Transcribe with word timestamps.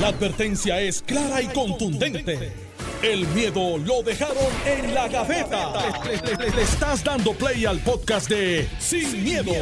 La 0.00 0.08
advertencia 0.08 0.80
es 0.80 1.02
clara 1.02 1.40
y 1.40 1.46
contundente. 1.48 2.52
El 3.02 3.26
miedo 3.28 3.76
lo 3.78 4.02
dejaron 4.02 4.36
en 4.66 4.94
la 4.94 5.08
gaveta. 5.08 5.72
Le, 6.04 6.36
le- 6.36 6.50
le 6.56 6.62
estás 6.62 7.04
dando 7.04 7.32
play 7.34 7.64
al 7.66 7.78
podcast 7.80 8.28
de 8.30 8.66
Sin, 8.78 9.22
miedo, 9.22 9.52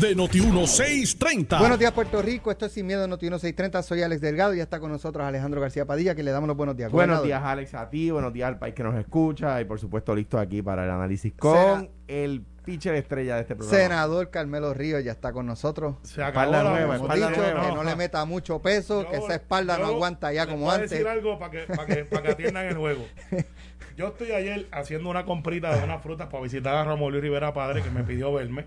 de 0.00 0.16
Noti1630. 0.16 1.58
Buenos 1.58 1.78
días, 1.80 1.92
Puerto 1.92 2.22
Rico. 2.22 2.50
Esto 2.52 2.66
es 2.66 2.72
Sin 2.72 2.86
Miedo, 2.86 3.06
Noti 3.08 3.26
1630. 3.26 3.82
Soy 3.82 4.02
Alex 4.02 4.20
Delgado 4.20 4.54
y 4.54 4.58
ya 4.58 4.62
está 4.62 4.78
con 4.78 4.92
nosotros 4.92 5.26
Alejandro 5.26 5.60
García 5.60 5.84
Padilla, 5.84 6.14
que 6.14 6.22
le 6.22 6.30
damos 6.30 6.46
los 6.46 6.56
buenos 6.56 6.76
días. 6.76 6.90
Buenos 6.92 7.18
Gobernador. 7.18 7.26
días, 7.26 7.42
Alex, 7.52 7.74
a 7.74 7.90
ti. 7.90 8.10
Buenos 8.12 8.32
días 8.32 8.48
al 8.48 8.58
país 8.58 8.74
que 8.74 8.84
nos 8.84 8.94
escucha. 8.94 9.60
Y 9.60 9.64
por 9.64 9.80
supuesto, 9.80 10.14
listo 10.14 10.38
aquí 10.38 10.62
para 10.62 10.84
el 10.84 10.90
análisis 10.90 11.32
con 11.36 11.56
Será- 11.56 11.88
el 12.06 12.42
pitcher 12.64 12.94
estrella 12.94 13.36
de 13.36 13.42
este 13.42 13.56
programa. 13.56 13.78
Senador 13.82 14.30
Carmelo 14.30 14.72
Ríos 14.74 15.02
ya 15.04 15.12
está 15.12 15.32
con 15.32 15.46
nosotros. 15.46 15.96
Se 16.02 16.22
acabó 16.22 16.46
Espalda 16.52 16.62
la 16.64 16.70
nueva, 16.70 16.84
Hemos 16.96 17.00
espalda 17.02 17.28
dicho 17.28 17.40
nueva. 17.42 17.60
que 17.68 17.74
no 17.74 17.84
le 17.84 17.96
meta 17.96 18.24
mucho 18.24 18.62
peso, 18.62 19.08
que 19.08 19.16
esa 19.16 19.34
espalda 19.34 19.78
no 19.78 19.86
aguanta 19.86 20.32
ya 20.32 20.46
como 20.46 20.64
voy 20.64 20.70
a 20.70 20.74
antes. 20.76 20.90
decir 20.90 21.06
algo 21.08 21.38
para 21.38 21.50
que, 21.50 21.58
para 21.74 21.86
que, 21.86 22.04
para 22.04 22.22
que 22.22 22.28
atiendan 22.30 22.66
el 22.66 22.76
juego. 22.76 23.04
Yo 23.96 24.08
estoy 24.08 24.32
ayer 24.32 24.68
haciendo 24.72 25.10
una 25.10 25.24
comprita 25.24 25.76
de 25.76 25.84
unas 25.84 26.02
frutas 26.02 26.28
para 26.28 26.42
visitar 26.42 26.74
a 26.74 26.84
Ramón 26.84 27.10
Luis 27.12 27.22
Rivera 27.22 27.52
Padre, 27.52 27.82
que 27.82 27.90
me 27.90 28.02
pidió 28.04 28.32
verme. 28.32 28.64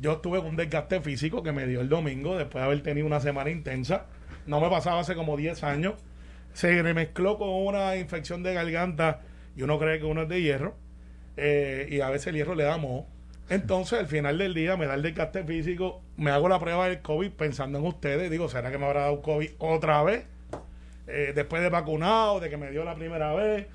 Yo 0.00 0.18
tuve 0.18 0.40
un 0.40 0.56
desgaste 0.56 1.00
físico 1.00 1.42
que 1.42 1.52
me 1.52 1.66
dio 1.66 1.80
el 1.80 1.88
domingo 1.88 2.36
después 2.36 2.60
de 2.60 2.66
haber 2.66 2.82
tenido 2.82 3.06
una 3.06 3.20
semana 3.20 3.50
intensa. 3.50 4.06
No 4.46 4.60
me 4.60 4.68
pasaba 4.68 5.00
hace 5.00 5.14
como 5.14 5.36
10 5.36 5.62
años. 5.64 5.94
Se 6.52 6.82
remezcló 6.82 7.38
con 7.38 7.48
una 7.48 7.96
infección 7.96 8.42
de 8.42 8.52
garganta 8.52 9.20
y 9.56 9.62
uno 9.62 9.78
cree 9.78 9.98
que 10.00 10.04
uno 10.04 10.22
es 10.22 10.28
de 10.28 10.42
hierro. 10.42 10.76
eh, 11.38 11.86
y 11.90 12.00
a 12.00 12.10
veces 12.10 12.26
el 12.28 12.34
hierro 12.36 12.54
le 12.54 12.64
da 12.64 12.76
moho. 12.76 13.06
Entonces, 13.52 13.98
al 13.98 14.06
final 14.06 14.38
del 14.38 14.54
día, 14.54 14.78
me 14.78 14.86
da 14.86 14.94
el 14.94 15.02
desgaste 15.02 15.44
físico, 15.44 16.00
me 16.16 16.30
hago 16.30 16.48
la 16.48 16.58
prueba 16.58 16.88
del 16.88 17.02
COVID 17.02 17.32
pensando 17.32 17.78
en 17.80 17.86
ustedes. 17.86 18.30
Digo, 18.30 18.48
¿será 18.48 18.70
que 18.70 18.78
me 18.78 18.86
habrá 18.86 19.02
dado 19.02 19.20
COVID 19.20 19.50
otra 19.58 20.02
vez? 20.02 20.24
Eh, 21.06 21.32
después 21.34 21.60
de 21.60 21.68
vacunado, 21.68 22.40
de 22.40 22.48
que 22.48 22.56
me 22.56 22.70
dio 22.70 22.82
la 22.82 22.94
primera 22.94 23.34
vez, 23.34 23.66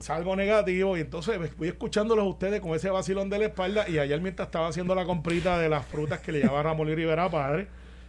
salgo 0.00 0.34
negativo 0.34 0.96
y 0.96 1.02
entonces 1.02 1.38
voy 1.56 1.68
escuchándolos 1.68 2.24
a 2.24 2.28
ustedes 2.28 2.60
con 2.60 2.74
ese 2.74 2.90
vacilón 2.90 3.30
de 3.30 3.38
la 3.38 3.44
espalda 3.44 3.88
y 3.88 3.98
ayer 3.98 4.20
mientras 4.20 4.48
estaba 4.48 4.66
haciendo 4.66 4.96
la 4.96 5.04
comprita 5.04 5.60
de 5.60 5.68
las 5.68 5.86
frutas 5.86 6.18
que 6.18 6.32
le 6.32 6.40
llevaba 6.40 6.64
Ramón 6.64 6.88
Luis 6.88 6.96
Rivera 6.96 7.30
Padre, 7.30 7.68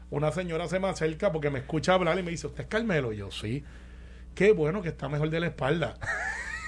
una 0.10 0.32
señora 0.32 0.68
se 0.68 0.80
me 0.80 0.88
acerca 0.88 1.32
porque 1.32 1.52
me 1.52 1.60
escucha 1.60 1.94
hablar 1.94 2.18
y 2.18 2.24
me 2.24 2.32
dice, 2.32 2.48
¿usted 2.48 2.64
es 2.64 2.68
Carmelo? 2.68 3.14
Y 3.14 3.18
yo, 3.18 3.30
sí. 3.30 3.64
Qué 4.34 4.54
bueno 4.54 4.82
que 4.82 4.90
está 4.90 5.08
mejor 5.08 5.30
de 5.30 5.40
la 5.40 5.48
espalda. 5.48 6.00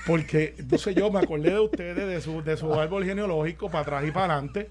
Porque 0.08 0.55
entonces 0.58 0.95
yo 0.95 1.11
me 1.11 1.19
acordé 1.19 1.52
de 1.52 1.59
ustedes, 1.59 2.08
de 2.08 2.22
su, 2.22 2.41
de 2.44 2.58
su 2.58 2.73
árbol 2.73 3.03
genealógico 3.05 3.69
para 3.69 3.81
atrás 3.81 4.03
y 4.08 4.11
para 4.11 4.33
adelante. 4.36 4.69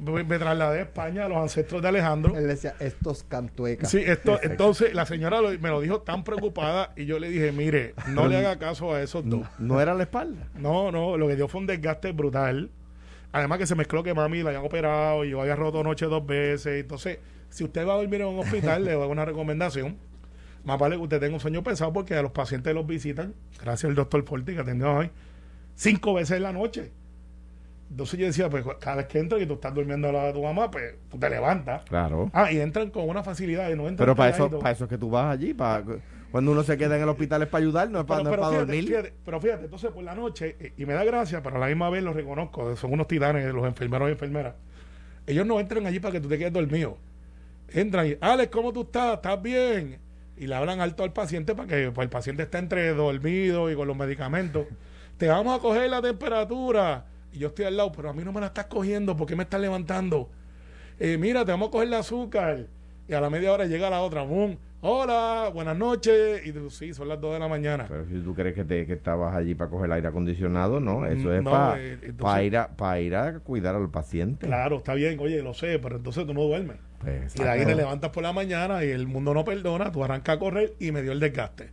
Me, 0.00 0.22
me 0.22 0.38
trasladé 0.38 0.78
a 0.78 0.82
España, 0.82 1.24
a 1.24 1.28
los 1.28 1.38
ancestros 1.38 1.82
de 1.82 1.88
Alejandro. 1.88 2.36
Él 2.38 2.46
decía, 2.46 2.74
estos 2.78 3.24
cantuecas. 3.24 3.90
Sí, 3.90 3.98
esto, 4.06 4.38
entonces 4.42 4.94
la 4.94 5.04
señora 5.06 5.40
lo- 5.40 5.50
me 5.58 5.68
lo 5.70 5.80
dijo 5.80 6.02
tan 6.02 6.22
preocupada 6.22 6.92
y 6.96 7.06
yo 7.06 7.18
le 7.18 7.28
dije, 7.28 7.50
mire, 7.50 7.94
no 8.08 8.28
le 8.28 8.36
haga 8.36 8.58
caso 8.58 8.94
a 8.94 9.02
esos 9.02 9.28
dos. 9.28 9.40
No 9.58 9.80
era 9.80 9.94
la 9.94 10.04
espalda. 10.04 10.46
No, 10.54 10.92
no, 10.92 11.16
lo 11.16 11.26
que 11.26 11.34
dio 11.34 11.48
fue 11.48 11.60
un 11.60 11.66
desgaste 11.66 12.12
brutal. 12.12 12.70
Además 13.32 13.58
que 13.58 13.66
se 13.66 13.74
mezcló 13.74 14.02
que 14.04 14.14
mami 14.14 14.42
la 14.42 14.50
habían 14.50 14.64
operado 14.64 15.24
y 15.24 15.30
yo 15.30 15.40
había 15.40 15.56
roto 15.56 15.82
noche 15.82 16.06
dos 16.06 16.24
veces. 16.24 16.80
Entonces, 16.80 17.18
si 17.50 17.64
usted 17.64 17.86
va 17.86 17.94
a 17.94 17.96
dormir 17.96 18.20
en 18.20 18.28
un 18.28 18.38
hospital, 18.38 18.84
le 18.84 18.92
doy 18.92 19.08
una 19.08 19.24
recomendación. 19.24 19.96
Más 20.64 20.78
vale 20.78 20.96
que 20.96 21.02
usted 21.02 21.20
tenga 21.20 21.34
un 21.34 21.40
sueño 21.40 21.62
pesado 21.62 21.92
porque 21.92 22.14
a 22.14 22.22
los 22.22 22.32
pacientes 22.32 22.74
los 22.74 22.86
visitan, 22.86 23.34
gracias 23.60 23.88
al 23.88 23.94
doctor 23.94 24.24
Forti 24.24 24.54
que 24.54 24.60
atendió 24.60 24.92
hoy, 24.92 25.10
cinco 25.74 26.14
veces 26.14 26.36
en 26.36 26.42
la 26.42 26.52
noche. 26.52 26.92
Entonces 27.90 28.20
yo 28.20 28.26
decía, 28.26 28.50
pues 28.50 28.64
cada 28.80 28.96
vez 28.96 29.06
que 29.06 29.18
entras 29.18 29.40
y 29.40 29.46
tú 29.46 29.54
estás 29.54 29.72
durmiendo 29.72 30.08
al 30.08 30.14
lado 30.14 30.26
de 30.26 30.32
tu 30.34 30.42
mamá, 30.42 30.70
pues 30.70 30.94
tú 31.10 31.18
te 31.18 31.30
levantas. 31.30 31.82
Claro. 31.84 32.30
Ah, 32.34 32.52
y 32.52 32.60
entran 32.60 32.90
con 32.90 33.08
una 33.08 33.22
facilidad 33.22 33.70
y 33.70 33.76
no 33.76 33.88
entran 33.88 33.96
Pero 34.06 34.14
para 34.14 34.30
eso, 34.30 34.50
para 34.58 34.72
eso 34.72 34.84
es 34.84 34.90
que 34.90 34.98
tú 34.98 35.08
vas 35.08 35.32
allí. 35.32 35.54
Para, 35.54 35.84
cuando 36.30 36.52
uno 36.52 36.62
se 36.62 36.76
queda 36.76 36.96
en 36.96 37.02
el 37.02 37.08
hospital 37.08 37.42
es 37.42 37.48
para 37.48 37.62
ayudar, 37.64 37.88
no 37.90 38.00
es 38.00 38.04
para, 38.04 38.22
pero, 38.22 38.24
no 38.24 38.30
es 38.30 38.36
pero 38.36 38.42
para 38.42 38.52
fíjate, 38.52 38.66
dormir. 38.66 38.88
fíjate, 38.88 39.14
pero 39.24 39.40
fíjate, 39.40 39.64
entonces 39.64 39.90
por 39.90 40.04
la 40.04 40.14
noche, 40.14 40.74
y 40.76 40.84
me 40.84 40.92
da 40.92 41.04
gracia, 41.04 41.42
pero 41.42 41.56
a 41.56 41.58
la 41.60 41.66
misma 41.68 41.88
vez 41.88 42.02
los 42.02 42.14
reconozco, 42.14 42.76
son 42.76 42.92
unos 42.92 43.08
titanes, 43.08 43.52
los 43.54 43.64
enfermeros 43.64 44.08
y 44.10 44.12
enfermeras. 44.12 44.54
Ellos 45.26 45.46
no 45.46 45.58
entran 45.58 45.86
allí 45.86 46.00
para 46.00 46.12
que 46.12 46.20
tú 46.20 46.28
te 46.28 46.36
quedes 46.36 46.52
dormido. 46.52 46.98
Entran 47.70 48.06
y, 48.06 48.16
Alex, 48.20 48.50
¿cómo 48.50 48.72
tú 48.72 48.82
estás? 48.82 49.14
¿Estás 49.14 49.40
bien? 49.40 49.98
Y 50.38 50.46
le 50.46 50.54
hablan 50.54 50.80
alto 50.80 51.02
al 51.02 51.12
paciente 51.12 51.54
para 51.54 51.68
que 51.68 51.90
pues, 51.90 52.04
el 52.04 52.10
paciente 52.10 52.44
esté 52.44 52.58
entre 52.58 52.94
dormido 52.94 53.70
y 53.70 53.74
con 53.74 53.88
los 53.88 53.96
medicamentos. 53.96 54.66
Te 55.16 55.26
vamos 55.28 55.58
a 55.58 55.60
coger 55.60 55.90
la 55.90 56.00
temperatura. 56.00 57.06
Y 57.32 57.38
yo 57.40 57.48
estoy 57.48 57.64
al 57.66 57.76
lado, 57.76 57.92
pero 57.92 58.10
a 58.10 58.12
mí 58.12 58.22
no 58.24 58.32
me 58.32 58.40
la 58.40 58.46
estás 58.46 58.66
cogiendo, 58.66 59.16
¿por 59.16 59.26
qué 59.26 59.36
me 59.36 59.42
estás 59.42 59.60
levantando? 59.60 60.30
Eh, 60.98 61.18
mira, 61.18 61.44
te 61.44 61.50
vamos 61.50 61.68
a 61.68 61.70
coger 61.72 61.88
el 61.88 61.94
azúcar. 61.94 62.66
Y 63.08 63.14
a 63.14 63.20
la 63.20 63.30
media 63.30 63.52
hora 63.52 63.66
llega 63.66 63.88
la 63.90 64.00
otra, 64.00 64.22
boom, 64.22 64.58
hola, 64.80 65.50
buenas 65.52 65.76
noches. 65.76 66.46
Y 66.46 66.52
tú, 66.52 66.70
sí, 66.70 66.92
son 66.94 67.08
las 67.08 67.20
2 67.20 67.34
de 67.34 67.38
la 67.38 67.48
mañana. 67.48 67.86
Pero 67.88 68.04
si 68.06 68.20
tú 68.20 68.34
crees 68.34 68.54
que, 68.54 68.64
te, 68.64 68.86
que 68.86 68.92
estabas 68.94 69.34
allí 69.34 69.54
para 69.54 69.70
coger 69.70 69.86
el 69.86 69.92
aire 69.92 70.08
acondicionado, 70.08 70.78
no. 70.78 71.06
Eso 71.06 71.32
es 71.32 71.42
No, 71.42 71.50
para, 71.50 71.80
eh, 71.80 72.44
ir 72.44 72.56
a, 72.56 72.68
para 72.68 73.00
ir 73.00 73.16
a 73.16 73.40
cuidar 73.40 73.74
al 73.74 73.90
paciente. 73.90 74.46
Claro, 74.46 74.76
está 74.76 74.94
bien, 74.94 75.18
oye, 75.20 75.42
lo 75.42 75.54
sé, 75.54 75.78
pero 75.78 75.96
entonces 75.96 76.26
tú 76.26 76.34
no 76.34 76.42
duermes. 76.42 76.76
Pues, 77.00 77.34
Y 77.36 77.42
de 77.42 77.48
ahí 77.48 77.64
te 77.64 77.74
levantas 77.74 78.10
por 78.10 78.22
la 78.22 78.32
mañana 78.32 78.84
y 78.84 78.90
el 78.90 79.06
mundo 79.06 79.32
no 79.34 79.44
perdona, 79.44 79.92
tú 79.92 80.02
arrancas 80.04 80.36
a 80.36 80.38
correr 80.38 80.74
y 80.80 80.90
me 80.92 81.02
dio 81.02 81.12
el 81.12 81.20
desgaste. 81.20 81.70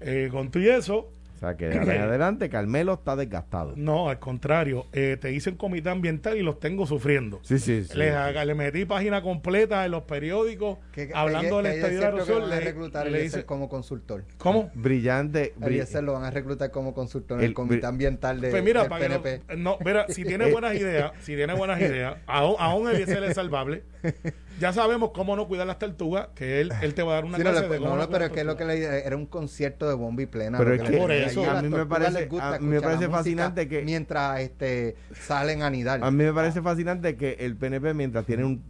Eh, 0.00 0.28
con 0.30 0.50
tú 0.50 0.58
y 0.58 0.68
eso, 0.68 1.10
O 1.36 1.38
sea, 1.38 1.56
que 1.56 1.68
de 1.68 1.98
adelante 1.98 2.48
Carmelo 2.48 2.94
está 2.94 3.14
desgastado. 3.16 3.74
no, 3.76 4.08
al 4.08 4.18
contrario, 4.18 4.86
eh, 4.92 5.16
te 5.20 5.32
hice 5.32 5.50
un 5.50 5.56
comité 5.56 5.90
ambiental 5.90 6.36
y 6.36 6.42
los 6.42 6.58
tengo 6.60 6.86
sufriendo. 6.86 7.40
Sí, 7.42 7.58
sí, 7.58 7.84
sí. 7.84 7.96
Le, 7.96 8.10
haga- 8.10 8.44
le 8.44 8.54
metí 8.54 8.84
página 8.86 9.20
completa 9.22 9.84
en 9.84 9.90
los 9.92 10.02
periódicos 10.04 10.78
Que- 10.92 11.08
que- 11.08 11.14
hablando 11.14 11.62
del 11.62 11.80
yo 11.80 11.88
de 11.88 12.06
a 12.06 12.46
Le, 12.46 12.60
reclutar 12.60 13.10
le 13.10 13.24
hice- 13.24 13.44
como 13.44 13.68
consultor. 13.68 14.24
¿Cómo? 14.38 14.70
Brillante. 14.74 15.54
Eliezer 15.62 16.02
lo 16.04 16.14
van 16.14 16.24
a 16.24 16.30
reclutar 16.30 16.70
como 16.70 16.92
consultor 16.94 17.38
en 17.38 17.44
el, 17.44 17.50
El- 17.50 17.54
comité 17.54 17.86
ambiental 17.86 18.40
de, 18.40 18.50
Pues 18.50 18.62
mira, 18.64 18.80
del 18.80 18.88
para 18.90 19.08
que 19.22 19.40
no- 19.56 19.56
no, 19.56 19.78
mira, 19.84 20.06
si 20.08 20.24
tiene 20.24 20.46
buenas 20.52 20.74
ideas, 20.74 21.12
si 21.20 21.36
tiene 21.36 21.54
buenas 21.54 21.80
ideas, 21.80 22.16
aún, 22.26 22.56
aún 22.58 22.88
Eliezer 22.88 23.22
es 23.24 23.34
salvable. 23.34 23.82
Ya 24.60 24.72
sabemos 24.72 25.10
cómo 25.12 25.34
no 25.36 25.48
cuidar 25.48 25.66
las 25.66 25.78
tortugas, 25.78 26.28
que 26.34 26.60
él, 26.60 26.72
él 26.80 26.94
te 26.94 27.02
va 27.02 27.12
a 27.12 27.14
dar 27.16 27.24
una 27.24 27.38
Sí, 27.38 27.42
no, 27.44 27.50
clase 27.50 27.68
de 27.68 27.78
cómo 27.78 27.96
no, 27.96 28.08
pero 28.08 28.26
es 28.26 28.30
que 28.30 28.44
lo 28.44 28.56
que 28.56 28.64
le 28.64 29.04
era 29.06 29.16
un 29.16 29.26
concierto 29.26 29.88
de 29.88 29.94
bomba 29.94 30.22
y 30.22 30.26
plena. 30.26 30.58
Pero 30.58 30.74
es 30.74 30.82
que 30.82 30.96
por 30.96 31.10
eso, 31.10 31.50
a 31.50 31.60
mí 31.62 31.68
me 31.68 31.86
parece- 31.86 32.28
a 32.40 32.58
mí 32.58 32.66
me 32.66 32.80
parece 32.80 33.08
fascinante 33.08 33.68
que- 33.68 33.82
mientras 33.82 34.40
este 34.40 34.96
salen 35.12 35.62
a 35.62 35.66
anidar. 35.66 36.04
A 36.04 36.10
mí 36.10 36.24
me 36.24 36.32
parece 36.32 36.62
fascinante 36.62 37.16
que 37.16 37.32
el 37.40 37.56
PNP, 37.56 37.94
mientras 37.94 38.24
tiene 38.26 38.44
un 38.44 38.62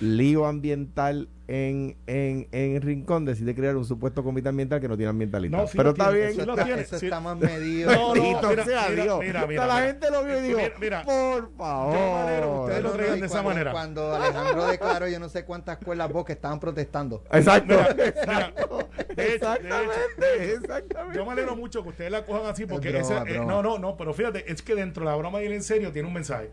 lío 0.00 0.46
ambiental 0.46 1.28
en, 1.48 1.96
en, 2.06 2.46
en 2.52 2.82
Rincón, 2.82 3.24
decide 3.24 3.54
crear 3.54 3.74
un 3.76 3.84
supuesto 3.86 4.22
comité 4.22 4.50
ambiental 4.50 4.80
que 4.80 4.86
no 4.88 4.96
tiene 4.96 5.08
ambientalista. 5.10 5.56
No, 5.56 5.66
sí 5.66 5.76
Pero 5.78 5.90
está 5.90 6.10
tiene, 6.10 6.18
bien. 6.18 6.34
sí 6.34 6.40
eso 6.42 6.50
está, 6.50 6.64
tiene, 6.64 6.82
eso 6.82 6.98
sí. 6.98 7.06
está 7.06 7.20
más 7.20 7.36
medido. 7.38 7.90
No, 7.90 8.14
no, 8.14 8.22
mira, 8.22 8.64
sea 8.64 8.86
mira, 8.90 9.02
Dios. 9.02 9.18
mira, 9.20 9.46
mira, 9.46 9.62
O 9.62 9.66
sea, 9.66 9.74
la 9.80 9.86
gente 9.86 10.10
lo 10.10 10.24
vio 10.24 10.38
y 10.38 10.42
dijo, 10.42 10.58
Mira, 10.58 10.74
mira, 10.78 11.02
por 11.04 11.50
favor. 11.56 11.96
Yo 12.40 12.60
ustedes 12.64 12.82
No, 12.82 12.88
lo 12.88 12.94
traigan 12.94 13.20
de 13.20 13.26
esa 13.26 13.32
cuando- 13.42 13.48
manera. 13.50 13.72
Cuando 13.72 14.14
Alejandro 14.14 14.66
declaró, 14.66 15.08
yo 15.08 15.18
no 15.18 15.28
sé 15.30 15.44
cuántas 15.46 15.78
escuelas 15.78 16.12
vos 16.12 16.24
que 16.26 16.32
estaban 16.34 16.60
protestando. 16.60 17.24
Exacto. 17.32 17.74
Mira, 17.96 18.04
exacto. 18.08 18.88
de 19.16 19.34
Exactamente. 19.34 19.94
de 20.18 20.44
hecho, 20.44 20.54
Exactamente. 20.60 21.16
Yo 21.18 21.24
me 21.24 21.32
alegro 21.32 21.56
mucho 21.56 21.82
que 21.82 21.88
ustedes 21.88 22.10
la 22.12 22.24
cojan 22.26 22.46
así 22.46 22.66
porque 22.66 22.88
Es 22.88 23.08
broma, 23.08 23.22
ese- 23.22 23.30
eh, 23.30 23.38
broma. 23.38 23.52
no, 23.52 23.62
no, 23.62 23.78
no, 23.78 23.96
pero 23.96 24.12
fíjate, 24.12 24.52
es 24.52 24.60
que 24.62 24.74
dentro 24.74 25.04
de 25.04 25.10
la 25.10 25.16
broma 25.16 25.42
y 25.42 25.46
el 25.46 25.52
en 25.54 25.62
serio 25.62 25.92
tiene 25.92 26.08
un 26.08 26.14
mensaje. 26.14 26.50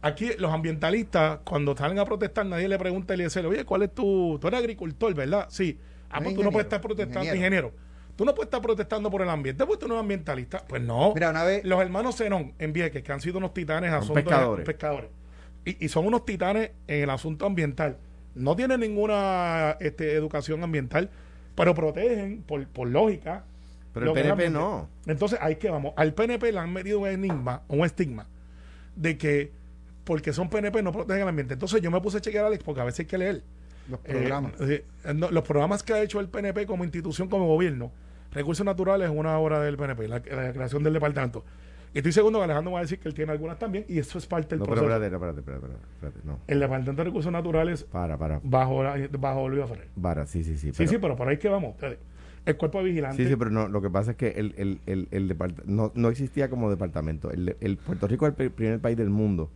Aquí 0.00 0.30
los 0.38 0.52
ambientalistas, 0.52 1.40
cuando 1.44 1.76
salen 1.76 1.98
a 1.98 2.04
protestar, 2.04 2.46
nadie 2.46 2.68
le 2.68 2.78
pregunta 2.78 3.12
a 3.12 3.14
Eliezer, 3.14 3.44
oye, 3.46 3.64
¿cuál 3.64 3.82
es 3.82 3.94
tu...? 3.94 4.38
Tú 4.40 4.46
eres 4.48 4.60
agricultor, 4.60 5.12
¿verdad? 5.14 5.46
Sí. 5.50 5.78
Ah, 6.10 6.20
pues 6.22 6.34
tú 6.36 6.42
no 6.44 6.50
puedes 6.52 6.66
estar 6.66 6.80
protestando, 6.80 7.20
ingeniero. 7.24 7.68
ingeniero. 7.68 7.88
Tú 8.16 8.24
no 8.24 8.34
puedes 8.34 8.46
estar 8.46 8.60
protestando 8.62 9.10
por 9.10 9.22
el 9.22 9.28
ambiente, 9.28 9.64
pues 9.66 9.78
tú 9.78 9.86
no 9.88 9.94
eres 9.94 10.02
ambientalista. 10.02 10.64
Pues 10.68 10.82
no. 10.82 11.12
Mira, 11.14 11.30
una 11.30 11.44
vez- 11.44 11.64
Los 11.64 11.80
hermanos 11.80 12.16
Zenón 12.16 12.54
en 12.58 12.72
Vieques, 12.72 13.02
que 13.02 13.12
han 13.12 13.20
sido 13.20 13.38
unos 13.38 13.52
titanes 13.54 13.90
Son 13.90 13.98
asuntos 14.02 14.16
de- 14.24 14.30
pescadores. 14.30 14.66
pescadores. 14.66 15.10
Y, 15.64 15.84
y 15.84 15.88
son 15.88 16.06
unos 16.06 16.24
titanes 16.24 16.70
en 16.86 17.02
el 17.02 17.10
asunto 17.10 17.44
ambiental. 17.46 17.98
No 18.34 18.54
tienen 18.56 18.80
ninguna 18.80 19.76
este, 19.80 20.12
educación 20.14 20.62
ambiental, 20.62 21.10
pero 21.56 21.74
protegen 21.74 22.42
por, 22.42 22.64
por 22.68 22.88
lógica. 22.88 23.44
Pero 23.92 24.06
el 24.06 24.12
PNP 24.22 24.50
no. 24.50 24.88
Entonces, 25.06 25.38
ahí 25.42 25.56
que 25.56 25.70
vamos. 25.70 25.92
Al 25.96 26.14
PNP 26.14 26.52
le 26.52 26.58
han 26.60 26.72
metido 26.72 27.00
un 27.00 27.08
enigma, 27.08 27.62
un 27.68 27.84
estigma, 27.84 28.26
de 28.96 29.18
que 29.18 29.52
porque 30.08 30.32
son 30.32 30.48
PNP 30.48 30.82
no 30.82 30.90
protegen 30.90 31.20
el 31.20 31.28
ambiente. 31.28 31.52
Entonces 31.52 31.82
yo 31.82 31.90
me 31.90 32.00
puse 32.00 32.16
a 32.16 32.20
chequear, 32.22 32.46
Alex, 32.46 32.64
porque 32.64 32.80
a 32.80 32.84
veces 32.84 33.00
hay 33.00 33.06
que 33.06 33.18
leer. 33.18 33.42
Los 33.90 34.00
Eh, 34.04 34.12
programas. 34.14 34.52
eh, 34.62 34.84
no, 35.14 35.30
los 35.30 35.44
programas 35.44 35.82
que 35.82 35.92
ha 35.92 36.02
hecho 36.02 36.18
el 36.18 36.28
PNP 36.28 36.64
como 36.66 36.82
institución, 36.82 37.28
como 37.28 37.46
gobierno, 37.46 37.92
recursos 38.32 38.64
naturales 38.64 39.10
es 39.10 39.14
una 39.14 39.38
obra 39.38 39.60
del 39.60 39.76
PNP, 39.76 40.08
la, 40.08 40.16
la 40.18 40.52
creación 40.54 40.82
del 40.82 40.94
departamento. 40.94 41.44
Y 41.92 41.98
estoy 41.98 42.12
seguro 42.12 42.38
que 42.38 42.44
Alejandro 42.44 42.72
va 42.72 42.78
a 42.78 42.82
decir 42.82 42.98
que 42.98 43.08
él 43.08 43.14
tiene 43.14 43.32
algunas 43.32 43.58
también, 43.58 43.84
y 43.86 43.98
eso 43.98 44.16
es 44.16 44.24
parte 44.26 44.50
del 44.50 44.60
No, 44.60 44.64
pero 44.64 44.80
proceso. 44.80 44.94
espérate, 45.04 45.14
espérate, 45.14 45.40
espérate, 45.40 45.66
espérate, 45.66 45.94
espérate, 45.94 46.18
no. 46.26 46.38
El 46.46 46.60
departamento 46.60 47.00
de 47.02 47.04
recursos 47.04 47.30
naturales 47.32 47.84
Para, 47.84 48.16
para, 48.16 48.40
bajo, 48.42 48.82
la- 48.82 49.08
bajo 49.18 49.40
Olivia 49.42 49.66
Ferrer. 49.66 49.88
para, 50.00 50.26
sí, 50.26 50.42
sí, 50.42 50.56
sí. 50.56 50.70
Sí, 50.72 50.86
sí, 50.86 50.96
pero 50.98 51.16
por 51.16 51.28
ahí 51.28 51.36
que 51.36 51.50
vamos. 51.50 51.74
El 52.46 52.56
cuerpo 52.56 52.78
de 52.78 52.84
vigilante. 52.84 53.22
Sí, 53.22 53.28
sí, 53.28 53.36
pero 53.36 53.50
no, 53.50 53.68
lo 53.68 53.82
que 53.82 53.90
pasa 53.90 54.12
es 54.12 54.16
que 54.16 54.28
el, 54.28 54.54
el, 54.56 54.80
el, 54.86 55.08
el 55.10 55.36
no, 55.66 55.92
no 55.94 56.08
existía 56.08 56.48
como 56.48 56.70
departamento. 56.70 57.30
El, 57.30 57.56
el 57.60 57.76
Puerto 57.76 58.06
Rico 58.06 58.26
es 58.26 58.30
el 58.30 58.36
pri- 58.36 58.48
primer 58.48 58.80
país 58.80 58.96
del 58.96 59.10
mundo 59.10 59.50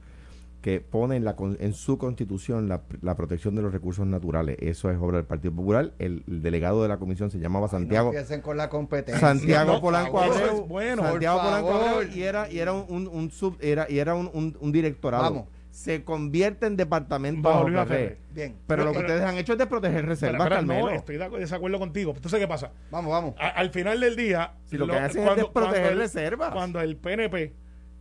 que 0.62 0.81
pone 0.81 1.17
en, 1.17 1.25
la, 1.25 1.37
en 1.38 1.75
su 1.75 1.99
constitución 1.99 2.69
la, 2.69 2.82
la, 3.03 3.17
protección 3.17 3.55
de 3.55 3.62
los 3.62 3.73
recursos 3.73 4.06
naturales. 4.06 4.56
Eso 4.61 4.91
es 4.91 4.97
obra 4.99 5.19
del 5.19 5.26
Partido 5.26 5.55
Popular. 5.55 5.93
El, 5.99 6.23
delegado 6.26 6.82
de 6.82 6.88
la 6.88 6.99
comisión 6.99 7.31
se 7.31 7.38
llamaba 7.38 7.69
Santiago. 7.69 8.12
No 8.12 8.43
con 8.43 8.56
la 8.56 8.70
competencia. 8.70 9.20
Santiago 9.20 9.81
Polanco 9.81 10.20
Abreu. 10.20 10.64
Bueno, 10.67 11.03
Santiago 11.03 11.43
Polanco 11.43 11.73
Abreu 11.73 12.09
y 12.14 12.23
era, 12.23 12.50
y 12.50 12.61
era 12.61 12.73
un, 12.73 13.09
un, 13.09 13.31
sub, 13.31 13.59
era, 13.61 13.87
y 13.91 13.99
era 13.99 14.14
un, 14.14 14.56
un 14.59 14.73
directorado. 14.73 15.25
Vamos 15.25 15.49
se 15.73 16.05
convierte 16.05 16.67
en 16.67 16.76
departamento 16.76 17.49
bajo 17.49 17.65
Bien. 17.65 18.56
Pero, 18.67 18.85
lo 18.85 18.93
que 18.93 18.99
ustedes 18.99 19.23
han 19.23 19.37
hecho 19.37 19.53
es 19.53 19.58
de 19.58 19.67
proteger 19.67 20.06
reservas, 20.06 20.65
No, 20.65 20.91
estoy 20.91 21.17
de 21.17 21.29
desacuerdo 21.31 21.79
contigo. 21.79 22.12
Entonces, 22.15 22.38
¿qué 22.38 22.47
pasa? 22.47 22.73
Vamos, 22.91 23.11
vamos. 23.11 23.35
al 23.38 23.70
final 23.70 23.99
del 23.99 24.15
día... 24.15 24.53
Si 24.65 24.76
lo, 24.76 24.87
que 24.87 24.97
hacen 24.97 25.26
es 25.26 25.44
proteger 25.47 25.97
reservas. 25.97 26.53
Cuando 26.53 26.81
el 26.81 26.97
PNP 26.97 27.55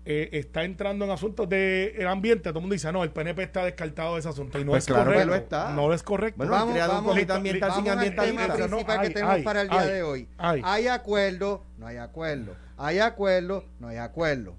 eh, 0.05 0.29
está 0.33 0.63
entrando 0.63 1.05
en 1.05 1.11
asuntos 1.11 1.47
del 1.47 1.93
de 1.95 2.07
ambiente, 2.07 2.49
todo 2.49 2.59
el 2.59 2.61
mundo 2.61 2.73
dice, 2.73 2.91
no, 2.91 3.03
el 3.03 3.11
PNP 3.11 3.43
está 3.43 3.65
descartado 3.65 4.13
de 4.15 4.19
ese 4.19 4.29
asunto. 4.29 4.59
Y 4.59 4.65
no 4.65 4.71
pues 4.71 4.87
es 4.87 4.93
correcto. 4.93 5.25
lo 5.25 5.35
está. 5.35 5.71
No 5.73 5.93
es 5.93 6.03
correcto. 6.03 6.37
Bueno, 6.37 6.51
vamos, 6.51 6.77
vamos, 6.77 7.01
un 7.01 7.07
comité 7.09 7.33
ambiental 7.33 7.73
sin 7.73 7.89
ambientalista. 7.89 8.67
No, 8.67 8.77
hay, 8.77 8.99
que 8.99 9.09
tenemos 9.11 9.39
para 9.39 9.61
el 9.61 9.69
día 9.69 9.85
de 9.85 10.03
hoy. 10.03 10.27
Hay 10.37 10.87
acuerdo, 10.87 11.63
no 11.77 11.87
hay 11.87 11.97
acuerdo. 11.97 12.55
Hay 12.77 12.99
acuerdo, 12.99 13.65
no 13.79 13.89
hay 13.89 13.97
acuerdo 13.97 14.55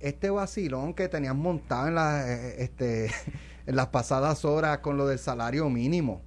este 0.00 0.30
vacilón 0.30 0.94
que 0.94 1.08
tenían 1.08 1.38
montado 1.38 1.88
en, 1.88 1.94
la, 1.94 2.28
eh, 2.28 2.62
este, 2.62 3.10
en 3.66 3.76
las 3.76 3.88
pasadas 3.88 4.44
horas 4.44 4.78
con 4.78 4.96
lo 4.96 5.06
del 5.06 5.18
salario 5.18 5.68
mínimo. 5.68 6.22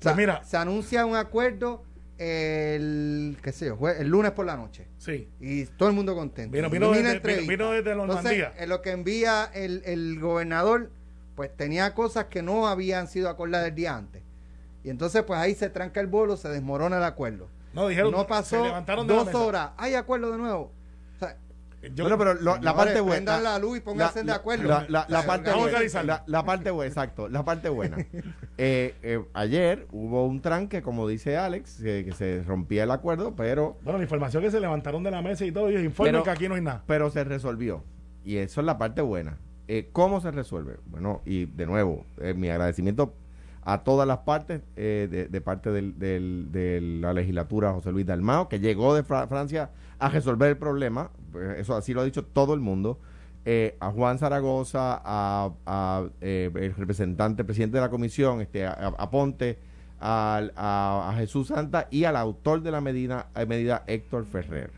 Pues 0.00 0.16
mira, 0.16 0.42
se 0.44 0.56
anuncia 0.56 1.06
un 1.06 1.16
acuerdo 1.16 1.84
el, 2.20 3.38
qué 3.42 3.50
sé 3.50 3.66
yo, 3.66 3.88
el 3.88 4.08
lunes 4.08 4.32
por 4.32 4.44
la 4.44 4.54
noche. 4.54 4.86
Sí. 4.98 5.28
Y 5.40 5.64
todo 5.64 5.88
el 5.88 5.94
mundo 5.94 6.14
contento. 6.14 6.54
Vino, 6.54 6.68
vino, 6.68 6.92
desde, 6.92 7.40
vino, 7.46 7.70
desde 7.70 7.92
Entonces, 7.92 8.48
en 8.58 8.68
lo 8.68 8.82
que 8.82 8.90
envía 8.90 9.50
el, 9.54 9.82
el 9.86 10.20
gobernador, 10.20 10.90
pues 11.34 11.56
tenía 11.56 11.94
cosas 11.94 12.26
que 12.26 12.42
no 12.42 12.68
habían 12.68 13.08
sido 13.08 13.30
acordadas 13.30 13.68
el 13.68 13.74
día 13.74 13.96
antes. 13.96 14.22
Y 14.84 14.90
entonces, 14.90 15.22
pues 15.22 15.40
ahí 15.40 15.54
se 15.54 15.70
tranca 15.70 16.00
el 16.00 16.08
bolo, 16.08 16.36
se 16.36 16.50
desmorona 16.50 16.98
el 16.98 17.04
acuerdo. 17.04 17.48
No, 17.72 17.88
dijeron, 17.88 18.12
no 18.12 18.26
pasó 18.26 18.66
dos 19.06 19.34
horas. 19.34 19.70
Hay 19.78 19.94
acuerdo 19.94 20.30
de 20.32 20.38
nuevo 20.38 20.72
bueno, 21.96 22.18
pero 22.18 22.34
la 22.34 22.74
parte 22.74 23.00
buena. 23.00 23.40
la 23.40 23.58
luz 23.58 23.78
y 23.78 23.80
pónganse 23.80 24.22
de 24.22 24.32
acuerdo. 24.32 24.68
La, 24.88 25.06
parte 25.26 25.52
buena. 25.52 26.24
La, 26.26 26.44
parte 26.44 26.70
buena, 26.70 26.88
exacto. 26.88 27.28
La 27.28 27.44
parte 27.44 27.68
buena. 27.68 27.96
Eh, 28.62 28.94
eh, 29.02 29.24
ayer 29.32 29.86
hubo 29.90 30.26
un 30.26 30.42
tranque, 30.42 30.82
como 30.82 31.08
dice 31.08 31.38
Alex, 31.38 31.78
que 31.82 32.12
se 32.14 32.42
rompía 32.42 32.84
el 32.84 32.90
acuerdo, 32.90 33.34
pero. 33.34 33.78
Bueno, 33.82 33.98
la 33.98 34.04
información 34.04 34.42
que 34.42 34.50
se 34.50 34.60
levantaron 34.60 35.02
de 35.02 35.10
la 35.10 35.22
mesa 35.22 35.46
y 35.46 35.52
todo, 35.52 35.70
y 35.70 35.76
informan 35.76 36.22
que 36.22 36.28
aquí 36.28 36.46
no 36.46 36.56
hay 36.56 36.60
nada. 36.60 36.82
Pero 36.86 37.08
se 37.08 37.24
resolvió. 37.24 37.82
Y 38.22 38.36
eso 38.36 38.60
es 38.60 38.66
la 38.66 38.76
parte 38.76 39.00
buena. 39.00 39.38
Eh, 39.66 39.88
¿Cómo 39.92 40.20
se 40.20 40.30
resuelve? 40.30 40.76
Bueno, 40.84 41.22
y 41.24 41.46
de 41.46 41.64
nuevo, 41.64 42.04
mi 42.34 42.50
agradecimiento 42.50 43.14
a 43.62 43.84
todas 43.84 44.06
las 44.06 44.18
partes, 44.18 44.62
de, 44.74 45.42
parte 45.44 45.70
de 45.70 46.80
la 47.00 47.12
legislatura 47.12 47.72
José 47.72 47.92
Luis 47.92 48.06
Dalmao, 48.06 48.48
que 48.48 48.58
llegó 48.58 48.94
de 48.94 49.02
Francia 49.02 49.70
a 49.98 50.08
resolver 50.08 50.48
el 50.48 50.56
problema, 50.56 51.10
pues, 51.30 51.58
eso 51.58 51.76
así 51.76 51.92
lo 51.92 52.00
ha 52.00 52.04
dicho 52.04 52.24
todo 52.24 52.54
el 52.54 52.60
mundo, 52.60 52.98
eh, 53.44 53.76
a 53.80 53.90
Juan 53.90 54.18
Zaragoza, 54.18 55.00
a, 55.04 56.04
eh, 56.20 56.50
el 56.54 56.74
representante, 56.74 57.44
presidente 57.44 57.76
de 57.76 57.80
la 57.82 57.90
comisión, 57.90 58.40
este, 58.40 58.66
a, 58.66 59.10
Ponte, 59.10 59.58
a, 60.00 61.14
Jesús 61.16 61.48
Santa 61.48 61.86
y 61.90 62.04
al 62.04 62.16
autor 62.16 62.62
de 62.62 62.70
la 62.70 62.80
medida, 62.80 63.28
eh, 63.34 63.46
medida 63.46 63.84
Héctor 63.86 64.26
Ferrer. 64.26 64.72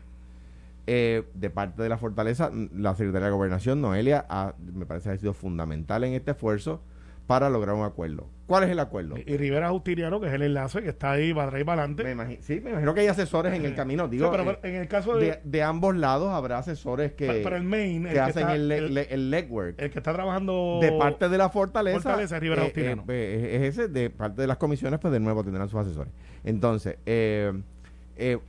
de 0.85 1.49
parte 1.53 1.81
de 1.81 1.89
la 1.89 1.97
Fortaleza, 1.97 2.51
la 2.73 2.95
Secretaría 2.95 3.27
de 3.27 3.33
Gobernación, 3.33 3.81
Noelia, 3.81 4.25
me 4.73 4.85
parece 4.85 5.11
ha 5.11 5.17
sido 5.17 5.33
fundamental 5.33 6.03
en 6.03 6.13
este 6.13 6.31
esfuerzo 6.31 6.81
para 7.27 7.49
lograr 7.49 7.75
un 7.75 7.85
acuerdo. 7.85 8.27
¿Cuál 8.45 8.65
es 8.65 8.69
el 8.71 8.79
acuerdo? 8.79 9.15
Y, 9.17 9.37
Rivera 9.37 9.69
Justiniano, 9.69 10.19
que 10.19 10.27
es 10.27 10.33
el 10.33 10.41
enlace 10.41 10.81
que 10.81 10.89
está 10.89 11.11
ahí 11.11 11.33
para 11.33 11.47
atrás 11.47 11.61
y 11.61 11.63
para 11.63 11.83
adelante. 11.83 12.37
sí, 12.41 12.59
me 12.59 12.71
imagino 12.71 12.93
que 12.93 13.01
hay 13.01 13.07
asesores 13.07 13.53
en 13.53 13.65
el 13.65 13.73
camino. 13.73 14.07
Digo, 14.07 14.29
pero, 14.31 14.51
eh, 14.51 14.59
en 14.63 14.75
el 14.75 14.87
caso 14.87 15.17
de, 15.17 15.39
de, 15.43 15.63
ambos 15.63 15.95
lados 15.95 16.29
habrá 16.29 16.57
asesores 16.57 17.13
que, 17.13 17.41
para, 17.41 17.55
el 17.55 17.63
main, 17.63 18.05
que 18.05 18.19
hacen 18.19 18.49
el, 18.49 18.71
el, 18.71 19.29
legwork. 19.31 19.79
El 19.79 19.91
que 19.91 19.99
está 19.99 20.13
trabajando 20.13 20.79
de 20.81 20.91
parte 20.91 21.29
de 21.29 21.37
la 21.37 21.49
fortaleza. 21.49 22.01
Fortaleza 22.01 22.39
Rivera 22.39 22.65
eh, 22.65 22.73
eh, 22.75 22.97
pues, 23.05 23.43
es 23.43 23.61
ese, 23.61 23.87
de 23.87 24.09
parte 24.09 24.41
de 24.41 24.47
las 24.47 24.57
comisiones, 24.57 24.99
pues 24.99 25.13
de 25.13 25.19
nuevo 25.19 25.43
tendrán 25.43 25.69
sus 25.69 25.79
asesores. 25.79 26.11
Entonces, 26.43 26.97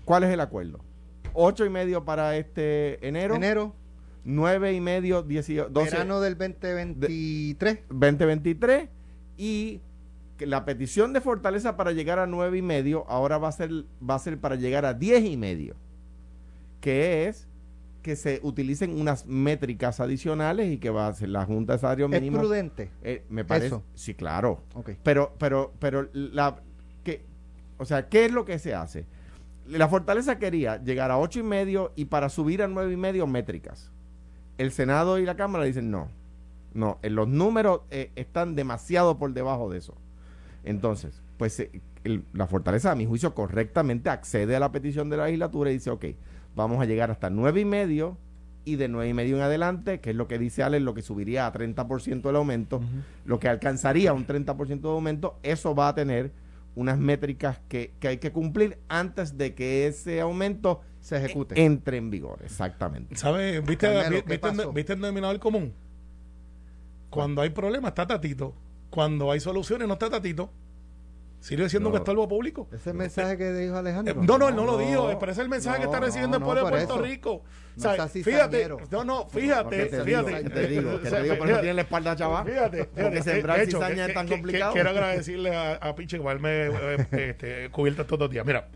¿cuál 0.05 0.25
es 0.25 0.31
el 0.31 0.41
acuerdo? 0.41 0.81
Ocho 1.35 1.65
y 1.65 1.71
medio 1.71 2.05
para 2.05 2.37
este 2.37 3.07
enero. 3.07 3.37
Enero. 3.37 3.75
9 4.25 4.73
y 4.73 4.81
medio, 4.81 5.23
12. 5.23 5.67
Verano 5.71 6.21
del 6.21 6.37
2023. 6.39 7.79
2023. 7.91 8.89
Y 9.37 9.81
la 10.39 10.65
petición 10.65 11.13
de 11.13 11.21
Fortaleza 11.21 11.77
para 11.77 11.93
llegar 11.93 12.19
a 12.19 12.27
9 12.27 12.59
y 12.59 12.63
medio 12.63 13.05
ahora 13.09 13.39
va 13.39 13.49
a 13.49 13.53
ser, 13.53 13.71
va 14.09 14.15
a 14.15 14.19
ser 14.19 14.39
para 14.39 14.57
llegar 14.57 14.85
a 14.85 14.95
10 14.95 15.25
y 15.25 15.37
medio. 15.37 15.77
Que 16.81 17.27
es 17.27 17.49
que 18.03 18.17
se 18.17 18.41
utilicen 18.43 19.01
unas 19.01 19.27
métricas 19.27 19.99
adicionales 19.99 20.71
y 20.71 20.77
que 20.77 20.91
va 20.91 21.07
a 21.07 21.15
ser 21.15 21.31
la 21.31 21.47
Junta 21.47 21.73
de 21.73 21.79
Salario 21.79 22.09
Mínimo. 22.09 22.37
¿Es 22.37 22.43
prudente? 22.43 22.91
Eh, 23.03 23.25
me 23.31 23.45
parece. 23.45 23.81
Sí, 23.95 24.15
claro. 24.15 24.63
Pero, 25.03 25.35
pero, 25.39 25.73
pero 25.79 26.09
la 26.13 26.57
que, 27.03 27.23
o 27.79 27.87
sea, 27.87 28.09
¿qué 28.09 28.27
es 28.27 28.33
lo 28.33 28.45
que 28.45 28.59
se 28.59 28.75
hace? 28.75 29.07
La 29.67 29.89
Fortaleza 29.89 30.39
quería 30.39 30.77
llegar 30.83 31.11
a 31.11 31.17
ocho 31.17 31.41
y 31.41 31.43
medio 31.43 31.93
y 31.97 32.05
para 32.05 32.29
subir 32.29 32.63
a 32.63 32.69
nueve 32.69 32.93
y 32.93 32.97
medio 32.99 33.27
métricas 33.27 33.91
el 34.59 34.73
Senado 34.73 35.19
y 35.19 35.25
la 35.25 35.37
Cámara 35.37 35.65
dicen 35.65 35.91
no. 35.91 36.09
No, 36.75 36.99
eh, 37.03 37.11
los 37.11 37.29
números 37.29 37.83
eh, 37.91 38.11
están 38.17 38.55
demasiado 38.57 39.19
por 39.19 39.33
debajo 39.33 39.71
de 39.71 39.79
eso. 39.79 39.95
Entonces, 40.65 41.23
pues 41.37 41.61
eh, 41.61 41.71
la 42.33 42.47
fortaleza, 42.47 42.93
a 42.93 42.95
mi 42.95 43.07
juicio, 43.07 43.35
correctamente 43.35 44.11
accede 44.11 44.57
a 44.57 44.61
la 44.61 44.73
petición 44.73 45.09
de 45.09 45.17
la 45.17 45.27
legislatura 45.27 45.71
y 45.71 45.75
dice, 45.75 45.91
ok, 45.91 46.07
vamos 46.57 46.81
a 46.81 46.85
llegar 46.85 47.11
hasta 47.11 47.31
nueve 47.31 47.61
y 47.61 47.65
medio 47.65 48.19
y 48.65 48.77
de 48.77 48.89
nueve 48.89 49.11
y 49.11 49.15
medio 49.15 49.37
en 49.37 49.43
adelante, 49.43 50.01
que 50.01 50.11
es 50.11 50.17
lo 50.17 50.27
que 50.27 50.39
dice 50.39 50.63
Alex, 50.63 50.83
lo 50.83 50.95
que 50.95 51.03
subiría 51.03 51.47
a 51.47 51.53
30% 51.53 52.29
el 52.29 52.37
aumento, 52.37 52.81
lo 53.25 53.39
que 53.39 53.49
alcanzaría 53.49 54.13
un 54.13 54.27
30% 54.27 54.81
de 54.81 54.89
aumento, 54.89 55.39
eso 55.43 55.75
va 55.75 55.89
a 55.89 55.95
tener 55.95 56.33
unas 56.75 56.99
métricas 56.99 57.61
que, 57.69 57.93
que 58.01 58.09
hay 58.09 58.19
que 58.19 58.33
cumplir 58.33 58.79
antes 58.89 59.37
de 59.37 59.55
que 59.55 59.87
ese 59.87 60.21
aumento 60.21 60.81
se 61.01 61.19
ejecute. 61.19 61.63
Entre 61.63 61.99
en 61.99 62.11
vigor, 62.11 62.41
exactamente. 62.43 63.15
¿Sabes? 63.17 63.65
¿Viste, 63.65 63.87
¿viste, 64.73 64.93
el 64.95 65.01
denominador 65.01 65.39
común? 65.39 65.75
Cuando 67.15 67.43
hay 67.43 67.51
problemas 67.51 67.91
está 67.91 68.07
Tatito. 68.07 68.55
Cuando 68.91 69.31
hay 69.31 69.41
soluciones 69.41 69.87
no 69.89 69.95
está 69.95 70.11
Tatito. 70.11 70.51
¿Sigue 71.41 71.69
siendo 71.69 71.91
un 71.91 71.97
estorbo 71.97 72.27
público? 72.27 72.69
Ese 72.73 72.95
mensaje 72.95 73.37
que 73.37 73.53
dijo 73.53 73.77
Alejandro. 73.77 74.15
Eh, 74.15 74.25
no, 74.27 74.39
no, 74.39 74.49
él 74.49 74.57
no, 74.57 74.65
lo 74.65 74.79
dijo, 74.79 75.19
pero 75.21 75.31
es 75.31 75.37
el 75.37 75.51
mensaje 75.51 75.81
que 75.81 75.85
está 75.85 76.01
recibiendo 76.01 76.39
el 76.39 76.43
pueblo 76.43 76.65
de 76.65 76.71
Puerto 76.71 77.03
Rico. 77.03 77.43
O 77.77 77.81
sea, 77.81 78.09
fíjate, 78.09 78.69
no, 78.91 79.05
no, 79.05 79.29
fíjate, 79.29 79.89
fíjate. 79.89 80.49
te 80.49 80.69
digo, 80.69 81.01
que 81.03 81.11
te 81.11 81.23
digo, 81.23 81.37
por 81.37 81.51
eso 81.51 81.61
tiene 81.61 81.75
la 81.75 81.83
espalda 81.83 82.17
chaval. 82.17 82.47
Fíjate, 82.47 82.85
Porque 82.85 83.23
sembrar 83.23 83.67
cizaña 83.67 84.07
es 84.07 84.15
tan 84.15 84.27
complicado. 84.27 84.73
quiero 84.73 84.89
agradecerle 84.89 85.55
a, 85.55 85.75
a 85.75 85.95
Piche 85.95 86.19
que 86.19 86.39
me 86.39 86.69
este, 87.29 87.69
cubierto 87.71 88.03
estos 88.03 88.19
dos 88.19 88.31
días. 88.31 88.47
Mira, 88.47 88.69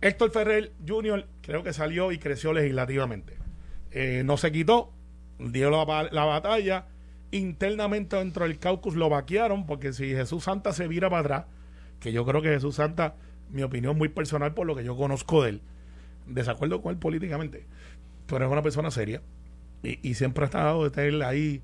Héctor 0.00 0.30
Ferrer 0.32 0.72
Jr. 0.86 1.26
creo 1.40 1.62
que 1.62 1.72
salió 1.72 2.10
y 2.10 2.18
creció 2.18 2.52
legislativamente. 2.52 3.36
Eh, 3.92 4.22
no 4.24 4.36
se 4.36 4.50
quitó, 4.50 4.92
dio 5.38 5.70
la, 5.70 6.08
la, 6.10 6.24
batalla. 6.24 6.86
Internamente 7.32 8.16
dentro 8.16 8.44
del 8.44 8.58
caucus 8.58 8.94
lo 8.96 9.08
vaquearon 9.08 9.66
porque 9.66 9.92
si 9.92 10.10
Jesús 10.10 10.44
Santa 10.44 10.72
se 10.72 10.88
vira 10.88 11.08
para 11.08 11.20
atrás, 11.20 11.44
que 12.00 12.12
yo 12.12 12.24
creo 12.24 12.42
que 12.42 12.48
Jesús 12.48 12.76
Santa, 12.76 13.14
mi 13.50 13.62
opinión 13.62 13.96
muy 13.96 14.08
personal 14.08 14.54
por 14.54 14.66
lo 14.66 14.74
que 14.74 14.84
yo 14.84 14.96
conozco 14.96 15.42
de 15.42 15.50
él, 15.50 15.60
desacuerdo 16.26 16.82
con 16.82 16.92
él 16.92 16.98
políticamente, 16.98 17.66
pero 18.26 18.44
es 18.46 18.50
una 18.50 18.62
persona 18.62 18.90
seria 18.90 19.22
y, 19.82 20.14
siempre 20.14 20.44
ha 20.44 20.46
estado 20.46 20.84
de 20.84 20.90
tener 20.90 21.22
ahí. 21.22 21.62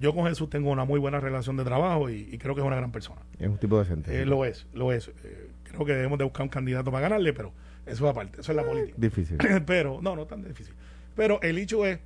yo 0.00 0.14
con 0.14 0.26
Jesús 0.26 0.50
tengo 0.50 0.70
una 0.70 0.84
muy 0.84 1.00
buena 1.00 1.20
relación 1.20 1.56
de 1.56 1.64
trabajo 1.64 2.10
y, 2.10 2.36
creo 2.38 2.54
que 2.54 2.60
es 2.60 2.66
una 2.66 2.76
gran 2.76 2.92
persona. 2.92 3.22
Es 3.38 3.48
un 3.48 3.58
tipo 3.58 3.82
de 3.82 4.20
Eh, 4.20 4.26
lo 4.26 4.44
es, 4.44 4.66
lo 4.72 4.92
es. 4.92 5.08
Eh, 5.08 5.48
creo 5.64 5.84
que 5.84 5.94
debemos 5.94 6.18
de 6.18 6.24
buscar 6.24 6.42
un 6.42 6.48
candidato 6.48 6.90
para 6.90 7.02
ganarle, 7.02 7.32
pero 7.32 7.52
eso 7.86 8.04
es 8.04 8.10
aparte, 8.10 8.40
eso 8.40 8.52
es 8.52 8.56
la 8.56 8.64
política. 8.64 8.96
Difícil. 8.98 9.38
pero, 9.66 10.00
no, 10.02 10.14
no 10.16 10.26
tan 10.26 10.42
difícil. 10.42 10.74
Pero 11.14 11.40
el 11.42 11.58
hecho 11.58 11.86
es 11.86 12.00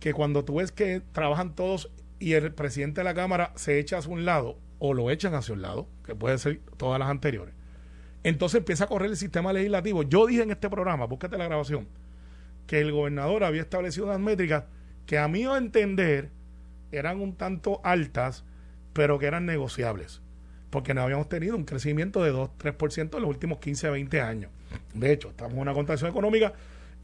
que 0.00 0.12
cuando 0.12 0.44
tú 0.44 0.56
ves 0.56 0.72
que 0.72 1.00
trabajan 1.12 1.54
todos 1.54 1.90
y 2.18 2.32
el 2.32 2.52
presidente 2.52 3.00
de 3.00 3.04
la 3.04 3.14
Cámara 3.14 3.52
se 3.56 3.78
echa 3.78 3.98
hacia 3.98 4.12
un 4.12 4.24
lado 4.24 4.58
o 4.78 4.94
lo 4.94 5.10
echan 5.10 5.34
hacia 5.34 5.54
un 5.54 5.62
lado, 5.62 5.88
que 6.04 6.14
puede 6.14 6.38
ser 6.38 6.60
todas 6.76 6.98
las 6.98 7.08
anteriores, 7.08 7.54
entonces 8.22 8.58
empieza 8.58 8.84
a 8.84 8.88
correr 8.88 9.10
el 9.10 9.16
sistema 9.16 9.52
legislativo. 9.52 10.02
Yo 10.02 10.26
dije 10.26 10.42
en 10.42 10.50
este 10.50 10.68
programa, 10.68 11.06
búscate 11.06 11.38
la 11.38 11.44
grabación, 11.44 11.88
que 12.66 12.80
el 12.80 12.92
gobernador 12.92 13.44
había 13.44 13.62
establecido 13.62 14.06
unas 14.06 14.20
métricas 14.20 14.64
que 15.06 15.18
a 15.18 15.28
mi 15.28 15.44
entender 15.44 16.30
eran 16.90 17.20
un 17.20 17.36
tanto 17.36 17.80
altas, 17.84 18.44
pero 18.92 19.18
que 19.18 19.26
eran 19.26 19.46
negociables 19.46 20.20
porque 20.76 20.94
no 20.94 21.02
habíamos 21.02 21.28
tenido 21.28 21.56
un 21.56 21.64
crecimiento 21.64 22.22
de 22.22 22.34
2-3% 22.34 23.16
en 23.16 23.22
los 23.22 23.30
últimos 23.30 23.58
15 23.58 23.86
a 23.86 23.90
20 23.92 24.20
años. 24.20 24.50
De 24.92 25.10
hecho, 25.10 25.30
estamos 25.30 25.54
en 25.54 25.60
una 25.60 25.72
contracción 25.72 26.10
económica 26.10 26.52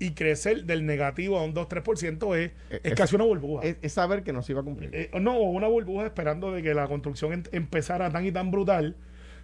y 0.03 0.15
crecer 0.15 0.65
del 0.65 0.85
negativo 0.85 1.39
a 1.39 1.45
un 1.45 1.55
2-3% 1.55 2.37
es, 2.37 2.51
es, 2.71 2.81
es, 2.83 2.95
casi 2.95 3.15
una 3.15 3.25
burbuja. 3.25 3.63
Es, 3.63 3.93
saber 3.93 4.25
que 4.25 4.33
no 4.33 4.43
se 4.43 4.51
iba 4.51 4.61
a 4.61 4.65
cumplir. 4.65 4.91
Eh, 4.93 5.11
no, 5.21 5.39
una 5.39 5.69
burbuja 5.69 6.07
esperando 6.07 6.51
de 6.51 6.61
que 6.61 6.75
la 6.75 6.89
construcción 6.89 7.45
empezara 7.53 8.11
tan 8.11 8.27
y 8.27 8.33
tan 8.33 8.51
brutal 8.51 8.97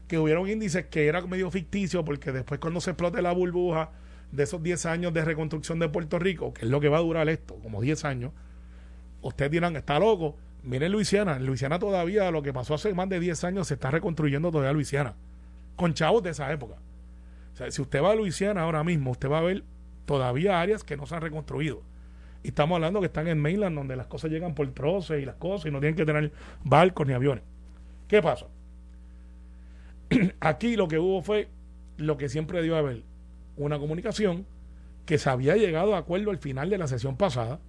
que 0.08 0.18
hubiera 0.18 0.40
un 0.40 0.48
índice 0.48 0.88
que 0.88 1.06
era 1.06 1.20
medio 1.22 1.48
ficticio 1.52 2.04
porque 2.04 2.32
después 2.32 2.58
cuando 2.58 2.80
se 2.80 2.90
explote 2.90 3.22
la 3.22 3.30
burbuja 3.30 3.92
de 4.32 4.42
esos 4.42 4.60
10 4.60 4.86
años 4.86 5.14
de 5.14 5.24
reconstrucción 5.24 5.78
de 5.78 5.88
Puerto 5.88 6.18
Rico, 6.18 6.52
que 6.52 6.64
es 6.64 6.70
lo 6.70 6.80
que 6.80 6.88
va 6.88 6.98
a 6.98 7.02
durar 7.02 7.28
esto, 7.28 7.54
como 7.62 7.80
10 7.80 8.04
años, 8.04 8.32
ustedes 9.22 9.52
dirán, 9.52 9.76
está 9.76 10.00
loco. 10.00 10.36
Miren 10.64 10.90
Luisiana, 10.90 11.36
en 11.36 11.46
Luisiana 11.46 11.78
todavía 11.78 12.32
lo 12.32 12.42
que 12.42 12.52
pasó 12.52 12.74
hace 12.74 12.92
más 12.94 13.08
de 13.08 13.20
10 13.20 13.44
años 13.44 13.68
se 13.68 13.74
está 13.74 13.92
reconstruyendo 13.92 14.50
todavía 14.50 14.72
Luisiana, 14.72 15.14
con 15.76 15.94
chavos 15.94 16.24
de 16.24 16.30
esa 16.30 16.50
época. 16.52 16.74
O 17.52 17.56
sea, 17.56 17.70
si 17.70 17.80
usted 17.80 18.02
va 18.02 18.10
a 18.10 18.16
Luisiana 18.16 18.62
ahora 18.62 18.82
mismo, 18.82 19.12
usted 19.12 19.30
va 19.30 19.38
a 19.38 19.42
ver 19.42 19.62
todavía 20.08 20.58
áreas 20.58 20.82
que 20.84 20.96
no 20.96 21.04
se 21.04 21.14
han 21.14 21.20
reconstruido. 21.20 21.82
Y 22.42 22.48
estamos 22.48 22.76
hablando 22.76 23.00
que 23.00 23.06
están 23.06 23.28
en 23.28 23.38
mainland, 23.38 23.76
donde 23.76 23.94
las 23.94 24.06
cosas 24.06 24.30
llegan 24.30 24.54
por 24.54 24.66
troces 24.72 25.22
y 25.22 25.26
las 25.26 25.34
cosas, 25.36 25.66
y 25.66 25.70
no 25.70 25.80
tienen 25.80 25.96
que 25.96 26.06
tener 26.06 26.32
barcos 26.64 27.06
ni 27.06 27.12
aviones. 27.12 27.44
¿Qué 28.08 28.22
pasa? 28.22 28.46
Aquí 30.40 30.76
lo 30.76 30.88
que 30.88 30.98
hubo 30.98 31.20
fue 31.20 31.48
lo 31.98 32.16
que 32.16 32.30
siempre 32.30 32.62
dio 32.62 32.74
a 32.74 32.78
haber, 32.78 33.02
una 33.58 33.78
comunicación 33.78 34.46
que 35.04 35.18
se 35.18 35.28
había 35.28 35.56
llegado 35.56 35.94
a 35.94 35.98
acuerdo 35.98 36.30
al 36.30 36.38
final 36.38 36.70
de 36.70 36.78
la 36.78 36.86
sesión 36.86 37.18
pasada, 37.18 37.60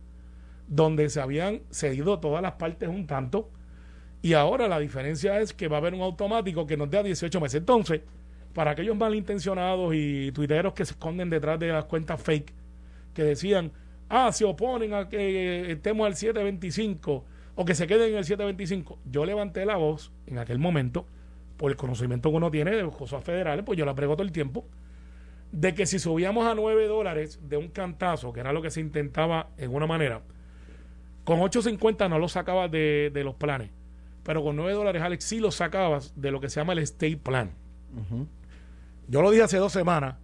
donde 0.69 1.09
se 1.09 1.19
habían 1.19 1.61
cedido 1.71 2.19
todas 2.19 2.41
las 2.41 2.53
partes 2.53 2.87
un 2.87 3.05
tanto, 3.05 3.49
y 4.21 4.33
ahora 4.33 4.69
la 4.69 4.79
diferencia 4.79 5.41
es 5.41 5.53
que 5.53 5.67
va 5.67 5.75
a 5.77 5.79
haber 5.79 5.93
un 5.93 6.01
automático 6.01 6.65
que 6.65 6.77
nos 6.77 6.89
dé 6.89 6.99
a 6.99 7.03
18 7.03 7.41
meses. 7.41 7.59
Entonces, 7.59 8.01
para 8.53 8.71
aquellos 8.71 8.97
malintencionados 8.97 9.93
y 9.95 10.31
tuiteros 10.31 10.73
que 10.73 10.85
se 10.85 10.93
esconden 10.93 11.29
detrás 11.29 11.59
de 11.59 11.69
las 11.69 11.85
cuentas 11.85 12.21
fake 12.21 12.53
que 13.13 13.23
decían, 13.23 13.71
ah, 14.09 14.31
se 14.31 14.45
oponen 14.45 14.93
a 14.93 15.09
que 15.09 15.71
estemos 15.71 16.05
al 16.07 16.15
725 16.15 17.25
o 17.55 17.65
que 17.65 17.75
se 17.75 17.87
queden 17.87 18.11
en 18.11 18.17
el 18.17 18.23
725. 18.23 18.99
Yo 19.05 19.25
levanté 19.25 19.65
la 19.65 19.75
voz 19.75 20.11
en 20.27 20.37
aquel 20.37 20.59
momento, 20.59 21.05
por 21.57 21.71
el 21.71 21.77
conocimiento 21.77 22.29
que 22.29 22.37
uno 22.37 22.49
tiene 22.49 22.71
de 22.71 22.89
cosas 22.89 23.23
federales, 23.23 23.65
pues 23.65 23.77
yo 23.77 23.85
la 23.85 23.93
prego 23.93 24.15
todo 24.15 24.23
el 24.23 24.31
tiempo, 24.31 24.65
de 25.51 25.73
que 25.73 25.85
si 25.85 25.99
subíamos 25.99 26.47
a 26.47 26.55
9 26.55 26.87
dólares 26.87 27.39
de 27.43 27.57
un 27.57 27.67
cantazo, 27.67 28.31
que 28.31 28.39
era 28.39 28.53
lo 28.53 28.61
que 28.61 28.69
se 28.69 28.79
intentaba 28.79 29.49
en 29.57 29.73
una 29.73 29.85
manera, 29.85 30.21
con 31.25 31.39
8.50 31.39 32.09
no 32.09 32.17
lo 32.17 32.29
sacabas 32.29 32.71
de, 32.71 33.11
los 33.25 33.35
planes, 33.35 33.71
pero 34.23 34.41
con 34.41 34.55
9 34.55 34.71
dólares, 34.73 35.01
Alex, 35.01 35.25
sí 35.25 35.39
lo 35.39 35.51
sacabas 35.51 36.13
de 36.15 36.31
lo 36.31 36.39
que 36.39 36.49
se 36.49 36.61
llama 36.61 36.73
el 36.73 36.79
state 36.79 37.17
plan. 37.17 37.51
Yo 39.09 39.23
lo 39.23 39.31
dije 39.31 39.43
hace 39.43 39.57
dos 39.57 39.73
semanas 39.73 40.17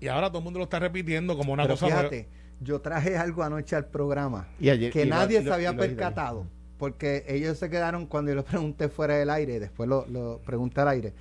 y 0.00 0.08
ahora 0.08 0.28
todo 0.28 0.38
el 0.38 0.44
mundo 0.44 0.58
lo 0.58 0.64
está 0.64 0.78
repitiendo 0.78 1.36
como 1.36 1.52
una 1.52 1.68
cosa. 1.68 1.86
Fíjate, 1.86 2.28
yo 2.58 2.80
traje 2.80 3.18
algo 3.18 3.42
anoche 3.42 3.76
al 3.76 3.84
programa 3.86 4.48
que 4.58 5.06
nadie 5.06 5.42
se 5.42 5.52
había 5.52 5.76
percatado. 5.76 6.46
Porque 6.78 7.24
ellos 7.28 7.58
se 7.58 7.70
quedaron 7.70 8.06
cuando 8.06 8.32
yo 8.32 8.34
lo 8.34 8.44
pregunté 8.44 8.88
fuera 8.88 9.14
del 9.14 9.30
aire, 9.30 9.60
después 9.60 9.88
lo, 9.88 10.06
lo 10.06 10.40
pregunté 10.44 10.80
al 10.80 10.88
aire. 10.88 11.14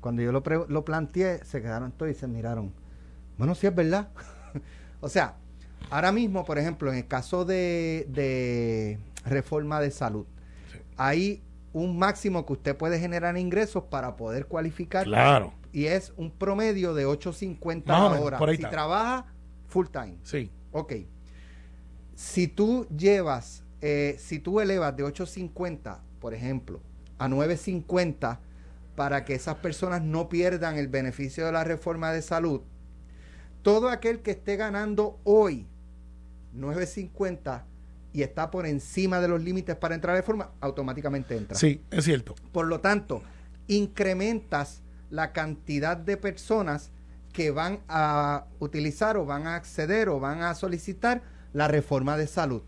Cuando 0.00 0.20
yo 0.20 0.32
lo, 0.32 0.42
lo 0.68 0.84
planteé, 0.84 1.44
se 1.44 1.62
quedaron 1.62 1.92
todos 1.92 2.12
y 2.12 2.14
se 2.14 2.26
miraron. 2.26 2.72
Bueno, 3.38 3.54
sí 3.54 3.66
es 3.66 3.74
verdad. 3.74 4.08
o 5.00 5.08
sea, 5.08 5.36
ahora 5.90 6.12
mismo, 6.12 6.44
por 6.44 6.58
ejemplo, 6.58 6.90
en 6.92 6.98
el 6.98 7.06
caso 7.06 7.44
de, 7.44 8.06
de 8.10 8.98
reforma 9.24 9.80
de 9.80 9.90
salud, 9.90 10.26
hay 10.96 11.42
un 11.72 11.98
máximo 11.98 12.44
que 12.44 12.52
usted 12.52 12.76
puede 12.76 12.98
generar 13.00 13.36
ingresos 13.38 13.84
para 13.84 14.16
poder 14.16 14.46
cualificar. 14.46 15.04
Claro 15.04 15.54
y 15.76 15.88
es 15.88 16.14
un 16.16 16.30
promedio 16.30 16.94
de 16.94 17.06
8.50 17.06 17.90
a 17.90 18.18
hora. 18.18 18.38
Si 18.56 18.62
trabaja 18.62 19.26
full 19.66 19.88
time. 19.88 20.16
Sí. 20.22 20.50
Ok. 20.72 20.94
Si 22.14 22.48
tú 22.48 22.86
llevas, 22.88 23.62
eh, 23.82 24.16
si 24.18 24.38
tú 24.38 24.60
elevas 24.60 24.96
de 24.96 25.04
8.50, 25.04 25.98
por 26.18 26.32
ejemplo, 26.32 26.80
a 27.18 27.28
9.50 27.28 28.38
para 28.94 29.26
que 29.26 29.34
esas 29.34 29.56
personas 29.56 30.00
no 30.00 30.30
pierdan 30.30 30.78
el 30.78 30.88
beneficio 30.88 31.44
de 31.44 31.52
la 31.52 31.62
reforma 31.62 32.10
de 32.10 32.22
salud, 32.22 32.62
todo 33.60 33.90
aquel 33.90 34.20
que 34.20 34.30
esté 34.30 34.56
ganando 34.56 35.20
hoy 35.24 35.66
9.50 36.56 37.64
y 38.14 38.22
está 38.22 38.50
por 38.50 38.64
encima 38.64 39.20
de 39.20 39.28
los 39.28 39.42
límites 39.42 39.76
para 39.76 39.94
entrar 39.94 40.14
a 40.16 40.20
reforma, 40.20 40.52
automáticamente 40.62 41.36
entra. 41.36 41.58
Sí, 41.58 41.82
es 41.90 42.06
cierto. 42.06 42.34
Por 42.50 42.66
lo 42.66 42.80
tanto, 42.80 43.20
incrementas 43.68 44.80
la 45.10 45.32
cantidad 45.32 45.96
de 45.96 46.16
personas 46.16 46.90
que 47.32 47.50
van 47.50 47.80
a 47.88 48.46
utilizar 48.58 49.16
o 49.16 49.26
van 49.26 49.46
a 49.46 49.56
acceder 49.56 50.08
o 50.08 50.18
van 50.18 50.42
a 50.42 50.54
solicitar 50.54 51.22
la 51.52 51.68
reforma 51.68 52.16
de 52.16 52.26
salud. 52.26 52.62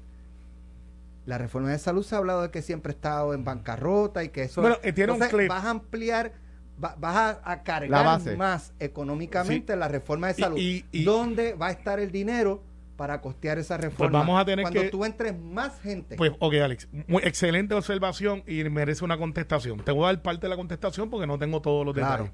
La 1.25 1.39
reforma 1.39 1.71
de 1.71 1.79
salud 1.79 2.05
se 2.05 2.15
ha 2.15 2.19
hablado 2.19 2.43
de 2.43 2.51
que 2.51 2.63
siempre 2.63 2.93
ha 2.93 2.95
estado 2.95 3.35
en 3.35 3.45
bancarrota 3.45 4.25
y 4.25 4.31
que 4.31 4.43
eso... 4.43 4.61
Bueno, 4.61 4.77
tiene 4.95 5.13
vas 5.49 5.65
a 5.65 5.71
ampliar, 5.71 6.33
vas 6.77 7.39
a, 7.45 7.63
cargar 7.63 8.37
más 8.37 8.73
económicamente 8.79 9.77
la 9.77 9.89
reforma 9.89 10.29
de 10.29 10.35
salud. 10.35 10.59
Y, 10.59 10.85
¿Dónde 11.05 11.55
va 11.55 11.69
a 11.69 11.71
estar 11.71 12.01
el 12.01 12.13
dinero 12.13 12.63
para 12.99 13.21
costear 13.21 13.59
esa 13.59 13.77
pues 13.77 13.93
reforma. 13.93 14.19
vamos 14.19 14.41
a 14.41 14.45
tener 14.45 14.65
cuando 14.65 14.91
tú 14.91 15.05
entres 15.05 15.39
más 15.39 15.81
gente. 15.81 16.17
Pues, 16.17 16.33
ok, 16.41 16.55
Alex, 16.55 16.89
muy 17.07 17.23
excelente 17.23 17.73
observación 17.75 18.43
y 18.45 18.65
merece 18.65 19.05
una 19.05 19.17
contestación. 19.17 19.79
Te 19.79 19.93
voy 19.93 20.03
a 20.03 20.07
dar 20.09 20.21
parte 20.21 20.43
de 20.43 20.49
la 20.49 20.57
contestación 20.57 21.09
porque 21.09 21.29
no 21.29 21.39
tengo 21.39 21.63
todos 21.63 21.87
los 21.87 21.95
detalles. 21.95 22.33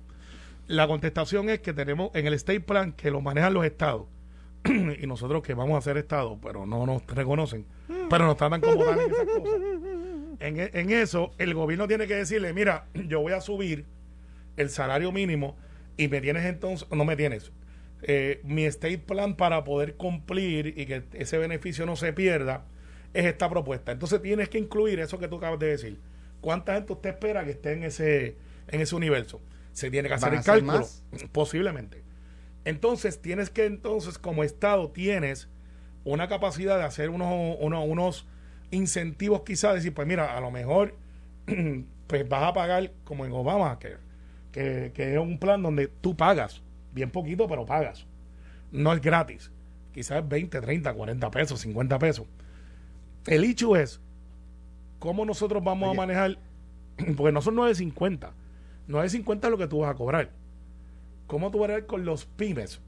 La 0.66 0.88
contestación 0.88 1.50
es 1.50 1.60
que 1.60 1.74
tenemos 1.74 2.10
en 2.14 2.26
el 2.26 2.32
State 2.32 2.62
Plan 2.62 2.92
que 2.92 3.10
lo 3.10 3.20
manejan 3.20 3.52
los 3.52 3.66
estados 3.66 4.06
y 4.64 5.06
nosotros 5.06 5.42
que 5.42 5.52
vamos 5.52 5.76
a 5.76 5.82
ser 5.82 5.98
estados, 5.98 6.38
pero 6.42 6.64
no 6.64 6.86
nos 6.86 7.06
reconocen, 7.08 7.66
pero 8.08 8.24
nos 8.24 8.38
tratan 8.38 8.62
como 8.62 8.82
tal 8.86 9.00
en 9.00 9.10
esas 9.10 9.26
cosas. 9.26 9.60
En, 10.40 10.58
en 10.58 10.90
eso, 10.90 11.32
el 11.36 11.52
gobierno 11.52 11.86
tiene 11.86 12.06
que 12.06 12.14
decirle, 12.14 12.54
mira, 12.54 12.86
yo 12.94 13.20
voy 13.20 13.34
a 13.34 13.42
subir 13.42 13.84
el 14.56 14.70
salario 14.70 15.12
mínimo 15.12 15.56
y 15.98 16.08
me 16.08 16.22
tienes 16.22 16.46
entonces, 16.46 16.88
no 16.90 17.04
me 17.04 17.16
tienes, 17.16 17.52
eh, 18.02 18.40
mi 18.44 18.64
state 18.64 18.98
plan 18.98 19.36
para 19.36 19.64
poder 19.64 19.94
cumplir 19.94 20.78
y 20.78 20.86
que 20.86 21.04
ese 21.12 21.38
beneficio 21.38 21.86
no 21.86 21.96
se 21.96 22.12
pierda 22.12 22.66
es 23.14 23.24
esta 23.26 23.48
propuesta. 23.48 23.92
Entonces 23.92 24.20
tienes 24.20 24.48
que 24.48 24.58
incluir 24.58 25.00
eso 25.00 25.18
que 25.18 25.28
tú 25.28 25.36
acabas 25.36 25.58
de 25.58 25.68
decir. 25.68 26.00
¿Cuánta 26.40 26.74
gente 26.74 26.92
usted 26.92 27.10
espera 27.10 27.44
que 27.44 27.52
esté 27.52 27.72
en 27.72 27.84
ese, 27.84 28.36
en 28.68 28.80
ese 28.80 28.94
universo? 28.94 29.40
Se 29.72 29.90
tiene 29.90 30.08
que 30.08 30.14
hacer 30.14 30.34
el 30.34 30.42
cálculo, 30.42 30.86
posiblemente. 31.32 32.02
Entonces 32.64 33.22
tienes 33.22 33.50
que, 33.50 33.64
entonces 33.64 34.18
como 34.18 34.44
Estado 34.44 34.90
tienes 34.90 35.48
una 36.04 36.28
capacidad 36.28 36.76
de 36.76 36.84
hacer 36.84 37.10
unos, 37.10 37.56
unos, 37.60 38.26
incentivos 38.70 39.42
quizás, 39.42 39.74
decir, 39.74 39.94
pues 39.94 40.06
mira, 40.08 40.36
a 40.36 40.40
lo 40.40 40.50
mejor 40.50 40.96
pues 42.06 42.28
vas 42.28 42.42
a 42.42 42.52
pagar 42.52 42.92
como 43.04 43.24
en 43.24 43.32
Obama, 43.32 43.78
que, 43.78 43.96
que, 44.50 44.90
que 44.92 45.12
es 45.12 45.18
un 45.18 45.38
plan 45.38 45.62
donde 45.62 45.86
tú 45.86 46.16
pagas 46.16 46.62
bien 46.94 47.10
poquito, 47.10 47.46
pero 47.48 47.66
pagas. 47.66 48.06
No 48.70 48.92
es 48.92 49.00
gratis. 49.00 49.50
Quizás 49.92 50.26
20, 50.26 50.60
30, 50.60 50.94
40 50.94 51.30
pesos, 51.30 51.60
50 51.60 51.98
pesos. 51.98 52.26
El 53.26 53.44
hecho 53.44 53.76
es 53.76 54.00
cómo 54.98 55.24
nosotros 55.24 55.62
vamos 55.62 55.90
a 55.90 55.94
manejar, 55.94 56.38
porque 57.16 57.32
no 57.32 57.42
son 57.42 57.56
9.50. 57.56 58.30
9.50 58.88 59.44
es 59.44 59.50
lo 59.50 59.58
que 59.58 59.66
tú 59.66 59.80
vas 59.80 59.90
a 59.90 59.94
cobrar. 59.94 60.30
¿Cómo 61.26 61.50
tú 61.50 61.58
vas 61.58 61.70
a 61.70 61.74
ver 61.74 61.86
con 61.86 62.04
los 62.04 62.26
pymes? 62.26 62.80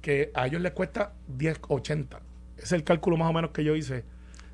Que 0.00 0.30
a 0.34 0.46
ellos 0.46 0.60
les 0.60 0.72
cuesta 0.72 1.14
10.80. 1.36 2.18
Es 2.58 2.72
el 2.72 2.84
cálculo 2.84 3.16
más 3.16 3.30
o 3.30 3.32
menos 3.32 3.50
que 3.50 3.64
yo 3.64 3.74
hice. 3.74 4.04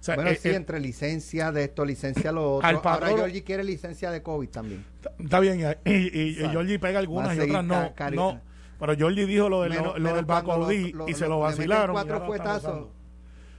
bueno, 0.06 0.30
eh, 0.30 0.36
sí, 0.36 0.50
eh, 0.50 0.54
entre 0.54 0.78
licencia 0.80 1.52
de 1.52 1.64
esto, 1.64 1.84
licencia 1.84 2.32
lo 2.32 2.56
otro. 2.56 2.68
Ahora 2.84 3.08
Georgie 3.08 3.42
quiere 3.42 3.64
licencia 3.64 4.10
de 4.10 4.22
COVID 4.22 4.48
también. 4.48 4.84
Está 5.18 5.40
bien, 5.40 5.60
y, 5.84 5.90
y, 5.90 6.34
Georgie 6.34 6.78
pega 6.78 6.98
algunas 6.98 7.36
y 7.36 7.40
otras 7.40 7.64
no. 7.64 7.92
no 8.12 8.53
pero 8.78 8.94
Jordi 8.98 9.24
dijo 9.24 9.48
lo, 9.48 9.62
del 9.62 9.74
lo, 9.74 10.14
del 10.14 10.24
Bacaudí 10.24 10.94
y 11.06 11.14
se 11.14 11.28
lo 11.28 11.40
vacilaron. 11.40 11.94
Cuatro 11.94 12.24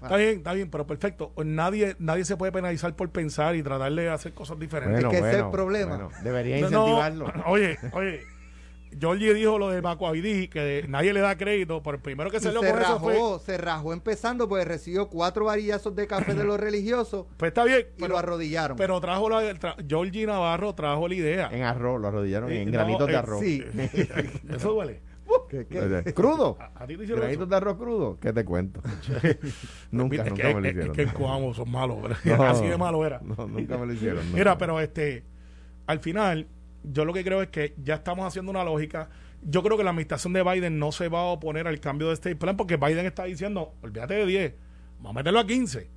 Está 0.05 0.17
bien, 0.17 0.37
está 0.37 0.53
bien, 0.53 0.69
pero 0.69 0.85
perfecto. 0.85 1.31
Nadie, 1.43 1.95
nadie 1.99 2.25
se 2.25 2.37
puede 2.37 2.51
penalizar 2.51 2.95
por 2.95 3.09
pensar 3.09 3.55
y 3.55 3.63
tratar 3.63 3.91
de 3.91 4.09
hacer 4.09 4.33
cosas 4.33 4.59
diferentes. 4.59 5.03
es 5.03 5.09
que 5.09 5.17
ese 5.17 5.31
es 5.31 5.37
el 5.37 5.49
problema. 5.49 6.09
debería 6.23 6.59
incentivarlo. 6.59 7.31
oye, 7.47 7.77
oye, 7.93 8.21
Georgie 8.99 9.33
dijo 9.33 9.57
lo 9.57 9.69
del 9.69 9.81
Bacuavidí, 9.81 10.47
que 10.47 10.85
nadie 10.87 11.13
le 11.13 11.19
da 11.19 11.37
crédito, 11.37 11.83
por 11.83 11.95
el 11.95 12.01
primero 12.01 12.29
que 12.31 12.39
se 12.39 12.51
lo 12.51 12.61
se 12.61 12.71
rajó, 12.71 13.39
Se 13.39 13.57
rajó 13.57 13.93
empezando 13.93 14.47
porque 14.47 14.65
recibió 14.65 15.09
cuatro 15.09 15.45
varillazos 15.45 15.95
de 15.95 16.07
café 16.07 16.33
de 16.33 16.43
los 16.43 16.59
religiosos. 16.59 17.25
Pues 17.37 17.49
está 17.49 17.63
bien. 17.63 17.87
Y 17.97 18.07
lo 18.07 18.17
arrodillaron. 18.17 18.77
Pero 18.77 18.99
trajo 19.01 19.29
la, 19.29 19.75
Georgie 19.87 20.25
Navarro 20.25 20.73
trajo 20.73 21.07
la 21.07 21.15
idea. 21.15 21.49
En 21.51 21.63
arroz, 21.63 22.01
lo 22.01 22.07
arrodillaron 22.07 22.51
en 22.51 22.71
granitos 22.71 23.07
de 23.07 23.13
eh, 23.13 23.17
arroz. 23.17 23.39
Sí. 23.41 23.63
Eso 24.49 24.73
duele. 24.73 25.01
¿Qué, 25.49 25.65
qué? 25.65 26.13
crudo 26.13 26.57
¿A, 26.59 26.85
ti 26.85 26.97
te 26.97 27.03
hicieron 27.03 27.21
granitos 27.21 27.49
de 27.49 27.55
arroz 27.55 27.77
crudo? 27.77 28.17
¿Qué 28.19 28.33
te 28.33 28.45
cuento? 28.45 28.81
nunca, 29.91 30.23
nunca 30.23 30.53
me 30.53 30.61
lo 30.61 30.67
hicieron. 30.67 30.89
Es 30.91 30.95
que 30.95 31.01
el 31.01 31.55
son 31.55 31.71
malos, 31.71 31.97
Así 32.39 32.67
de 32.67 32.77
malo 32.77 33.05
era. 33.05 33.19
No, 33.19 33.47
nunca 33.47 33.77
me 33.77 33.85
lo 33.87 33.93
hicieron. 33.93 34.31
Mira, 34.33 34.57
pero 34.57 34.79
este, 34.79 35.23
al 35.87 35.99
final 35.99 36.47
yo 36.91 37.05
lo 37.05 37.13
que 37.13 37.23
creo 37.23 37.41
es 37.41 37.49
que 37.49 37.73
ya 37.83 37.95
estamos 37.95 38.25
haciendo 38.25 38.51
una 38.51 38.63
lógica. 38.63 39.09
Yo 39.41 39.63
creo 39.63 39.77
que 39.77 39.83
la 39.83 39.91
administración 39.91 40.33
de 40.33 40.43
Biden 40.43 40.79
no 40.79 40.91
se 40.91 41.07
va 41.07 41.19
a 41.19 41.25
oponer 41.25 41.67
al 41.67 41.79
cambio 41.79 42.07
de 42.07 42.13
este 42.13 42.35
plan 42.35 42.57
porque 42.57 42.77
Biden 42.77 43.05
está 43.05 43.25
diciendo, 43.25 43.73
olvídate 43.81 44.15
de 44.15 44.25
10, 44.25 44.53
vamos 44.97 45.11
a 45.11 45.13
meterlo 45.13 45.39
a 45.39 45.47
15. 45.47 45.89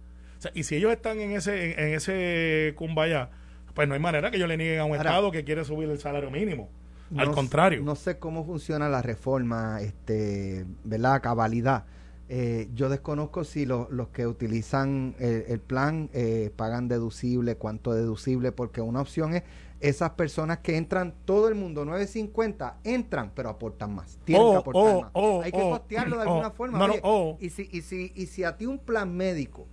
y 0.54 0.62
si 0.64 0.76
ellos 0.76 0.92
están 0.92 1.20
en 1.20 1.32
ese, 1.32 1.80
en, 1.82 1.94
ese 1.94 2.74
cumbaya, 2.76 3.30
pues 3.74 3.88
no 3.88 3.94
hay 3.94 4.00
manera 4.00 4.30
que 4.30 4.36
ellos 4.36 4.48
le 4.48 4.56
nieguen 4.56 4.80
a 4.80 4.84
un 4.84 4.96
Estado 4.96 5.30
que 5.30 5.44
quiere 5.44 5.64
subir 5.64 5.88
el 5.88 5.98
salario 5.98 6.30
mínimo. 6.30 6.68
Al 7.16 7.30
contrario. 7.30 7.82
No 7.82 7.94
sé 7.94 8.18
cómo 8.18 8.44
funciona 8.44 8.88
la 8.88 9.00
reforma, 9.00 9.80
este, 9.80 10.66
¿verdad? 10.84 11.22
Cabalidad. 11.22 11.84
Eh, 12.30 12.68
yo 12.74 12.90
desconozco 12.90 13.44
si 13.44 13.64
los 13.64 14.08
que 14.12 14.26
utilizan 14.26 15.14
el, 15.18 15.60
plan 15.60 16.10
eh, 16.12 16.52
pagan 16.54 16.86
deducible, 16.86 17.56
cuánto 17.56 17.94
deducible, 17.94 18.52
porque 18.52 18.82
una 18.82 19.00
opción 19.00 19.34
es 19.34 19.44
esas 19.80 20.10
personas 20.10 20.58
que 20.58 20.76
entran, 20.76 21.14
todo 21.24 21.48
el 21.48 21.54
mundo, 21.54 21.84
950, 21.84 22.80
entran, 22.84 23.32
pero 23.34 23.48
aportan 23.48 23.94
más. 23.94 24.18
Tienen 24.24 24.44
que 24.44 24.56
oh, 24.56 24.58
aportar 24.58 24.82
oh, 24.82 25.00
más. 25.02 25.10
Oh, 25.14 25.42
Hay 25.42 25.52
que 25.52 25.60
costearlo 25.60 26.16
de 26.16 26.22
alguna 26.22 26.50
forma. 26.50 26.90
y, 27.38 27.50
si, 27.50 27.68
y, 27.70 27.82
si, 27.82 28.12
y 28.14 28.26
si 28.26 28.44
a 28.44 28.56
ti 28.56 28.66
un 28.66 28.78
plan 28.78 29.16
médico 29.16 29.66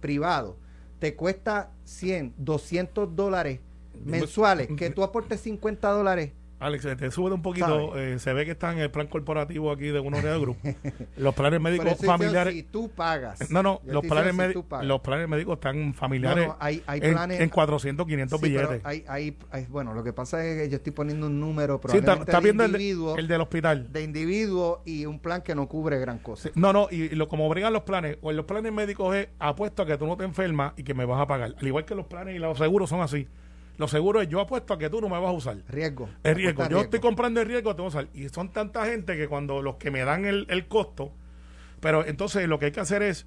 privado 0.00 0.56
te 0.98 1.14
cuesta 1.14 1.72
100, 1.84 2.34
200 2.36 3.16
dólares 3.16 3.60
mensuales, 4.04 4.68
que 4.76 4.90
tú 4.90 5.02
aportes 5.02 5.40
50 5.40 5.88
dólares 5.90 6.32
Alex, 6.62 6.96
te 6.96 7.10
sube 7.10 7.32
un 7.32 7.42
poquito. 7.42 7.98
Eh, 7.98 8.18
se 8.18 8.32
ve 8.32 8.44
que 8.44 8.52
está 8.52 8.72
en 8.72 8.78
el 8.78 8.90
plan 8.90 9.08
corporativo 9.08 9.70
aquí 9.72 9.86
de 9.86 9.98
uno 9.98 10.20
de 10.20 10.38
Group. 10.38 10.56
los 11.16 11.34
planes 11.34 11.60
médicos 11.60 11.98
familiares. 11.98 12.54
Si 12.54 12.62
tú 12.62 12.88
pagas. 12.88 13.50
No, 13.50 13.62
no, 13.62 13.80
los 13.84 14.04
planes, 14.06 14.34
médicos 14.34 14.64
los 14.82 15.00
planes 15.00 15.28
médicos 15.28 15.54
están 15.54 15.92
familiares 15.94 16.48
hay, 16.58 16.82
hay 16.86 17.00
planes, 17.00 17.40
en, 17.40 17.48
400, 17.48 18.06
500 18.06 18.40
billetes. 18.40 18.80
Hay, 18.84 19.04
hay, 19.08 19.36
bueno, 19.68 19.94
lo 19.94 20.04
que 20.04 20.12
pasa 20.12 20.44
es 20.44 20.62
que 20.62 20.68
yo 20.68 20.76
estoy 20.76 20.92
poniendo 20.92 21.26
un 21.26 21.40
número 21.40 21.80
probablemente 21.80 22.24
sí, 22.24 22.30
está, 22.30 22.40
viendo 22.40 22.64
el, 22.64 22.74
el, 23.18 23.28
del 23.28 23.40
hospital. 23.40 23.92
De 23.92 24.02
individuo 24.02 24.82
y 24.84 25.06
un 25.06 25.18
plan 25.18 25.42
que 25.42 25.54
no 25.54 25.68
cubre 25.68 25.98
gran 25.98 26.18
cosa. 26.18 26.50
no, 26.54 26.72
no, 26.72 26.88
y, 26.90 27.10
lo, 27.10 27.28
como 27.28 27.46
obligan 27.46 27.72
los 27.72 27.82
planes, 27.82 28.18
o 28.22 28.30
en 28.30 28.36
los 28.36 28.46
planes 28.46 28.72
médicos 28.72 29.14
es 29.16 29.28
apuesto 29.38 29.82
a 29.82 29.86
que 29.86 29.96
tú 29.98 30.06
no 30.06 30.16
te 30.16 30.24
enfermas 30.24 30.74
y 30.76 30.84
que 30.84 30.94
me 30.94 31.04
vas 31.04 31.20
a 31.20 31.26
pagar. 31.26 31.54
Al 31.58 31.66
igual 31.66 31.84
que 31.84 31.94
los 31.94 32.06
planes 32.06 32.36
y 32.36 32.38
los 32.38 32.58
seguros 32.58 32.88
son 32.88 33.00
así. 33.00 33.26
Lo 33.82 33.88
seguro 33.88 34.20
es, 34.20 34.28
yo 34.28 34.38
apuesto 34.38 34.74
a 34.74 34.78
que 34.78 34.88
tú 34.88 35.00
no 35.00 35.08
me 35.08 35.18
vas 35.18 35.30
a 35.30 35.32
usar. 35.32 35.56
Riesgo. 35.66 36.08
Es 36.22 36.36
riesgo. 36.36 36.68
Yo 36.68 36.82
estoy 36.82 37.00
comprando 37.00 37.40
el 37.40 37.48
riesgo, 37.48 37.74
te 37.74 37.82
voy 37.82 37.86
a 37.86 37.88
usar. 37.88 38.08
Y 38.14 38.28
son 38.28 38.52
tanta 38.52 38.86
gente 38.86 39.16
que 39.16 39.26
cuando 39.26 39.60
los 39.60 39.74
que 39.74 39.90
me 39.90 40.04
dan 40.04 40.24
el, 40.24 40.46
el 40.50 40.68
costo, 40.68 41.10
pero 41.80 42.06
entonces 42.06 42.46
lo 42.46 42.60
que 42.60 42.66
hay 42.66 42.70
que 42.70 42.78
hacer 42.78 43.02
es, 43.02 43.26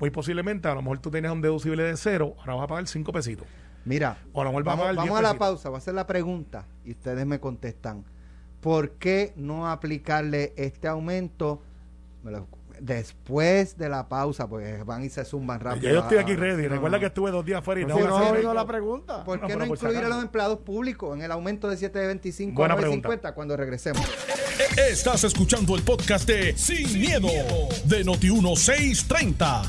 muy 0.00 0.10
posiblemente, 0.10 0.66
a 0.66 0.74
lo 0.74 0.82
mejor 0.82 0.98
tú 0.98 1.12
tienes 1.12 1.30
un 1.30 1.40
deducible 1.40 1.84
de 1.84 1.96
cero, 1.96 2.34
ahora 2.40 2.54
vas 2.54 2.64
a 2.64 2.66
pagar 2.66 2.88
cinco 2.88 3.12
pesitos. 3.12 3.46
Mira, 3.84 4.18
vamos, 4.34 4.66
a, 4.66 5.18
a 5.18 5.22
la 5.22 5.34
pausa, 5.38 5.68
voy 5.68 5.76
a 5.76 5.78
hacer 5.78 5.94
la 5.94 6.08
pregunta 6.08 6.66
y 6.84 6.90
ustedes 6.90 7.24
me 7.24 7.38
contestan. 7.38 8.04
¿Por 8.60 8.94
qué 8.94 9.32
no 9.36 9.70
aplicarle 9.70 10.52
este 10.56 10.88
aumento? 10.88 11.62
Me 12.24 12.32
lo 12.32 12.48
después 12.82 13.78
de 13.78 13.88
la 13.88 14.08
pausa, 14.08 14.48
pues 14.48 14.84
van 14.84 15.04
y 15.04 15.08
se 15.08 15.24
zumban 15.24 15.60
rápido. 15.60 15.92
yo 15.92 16.00
estoy 16.00 16.18
aquí 16.18 16.34
ready. 16.34 16.66
Recuerda 16.66 16.98
que 16.98 17.06
estuve 17.06 17.30
dos 17.30 17.44
días 17.44 17.60
afuera 17.60 17.80
y 17.80 17.84
no, 17.84 17.98
no, 17.98 18.06
no 18.06 18.30
oído 18.30 18.52
la 18.52 18.66
pregunta. 18.66 19.24
¿Por 19.24 19.40
qué 19.46 19.56
no, 19.56 19.64
incluir 19.64 19.98
a 19.98 20.08
los 20.08 20.22
empleados 20.22 20.58
públicos 20.58 21.16
en 21.16 21.22
el 21.22 21.30
aumento 21.30 21.68
de 21.70 21.76
7.25 21.76 22.64
a 22.64 22.76
9.50 22.76 23.34
cuando 23.34 23.56
regresemos? 23.56 24.04
Estás 24.76 25.22
escuchando 25.24 25.76
el 25.76 25.82
podcast 25.82 26.26
de 26.26 26.56
Sin, 26.56 27.00
miedo, 27.00 27.28
de 27.84 28.04
Noti1630. 28.04 29.62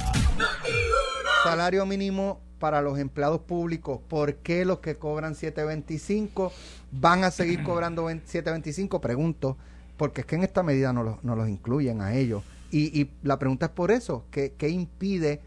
Salario 1.43 1.86
mínimo 1.86 2.41
para 2.58 2.82
los 2.82 2.98
empleados 2.98 3.41
públicos. 3.41 4.00
¿Por 4.08 4.36
qué 4.38 4.65
los 4.65 4.79
que 4.79 4.96
cobran 4.96 5.36
7.25 5.36 6.51
van 6.91 7.24
a 7.24 7.32
seguir 7.32 7.63
cobrando 7.63 8.10
7.25? 8.10 9.00
Pregunto. 9.00 9.58
Porque 9.98 10.22
es 10.22 10.27
que 10.27 10.36
en 10.36 10.43
esta 10.43 10.63
medida 10.63 10.91
no 10.91 11.03
los, 11.03 11.24
no 11.24 11.36
los 11.36 11.48
incluyen 11.48 12.01
a 12.01 12.15
ellos. 12.15 12.41
Y, 12.74 13.12
la 13.22 13.38
pregunta 13.38 13.68
es 13.68 13.72
por 13.72 13.92
eso, 13.92 14.25
¿qué, 14.32 14.53
¿qué, 14.58 14.70
impide 14.70 15.42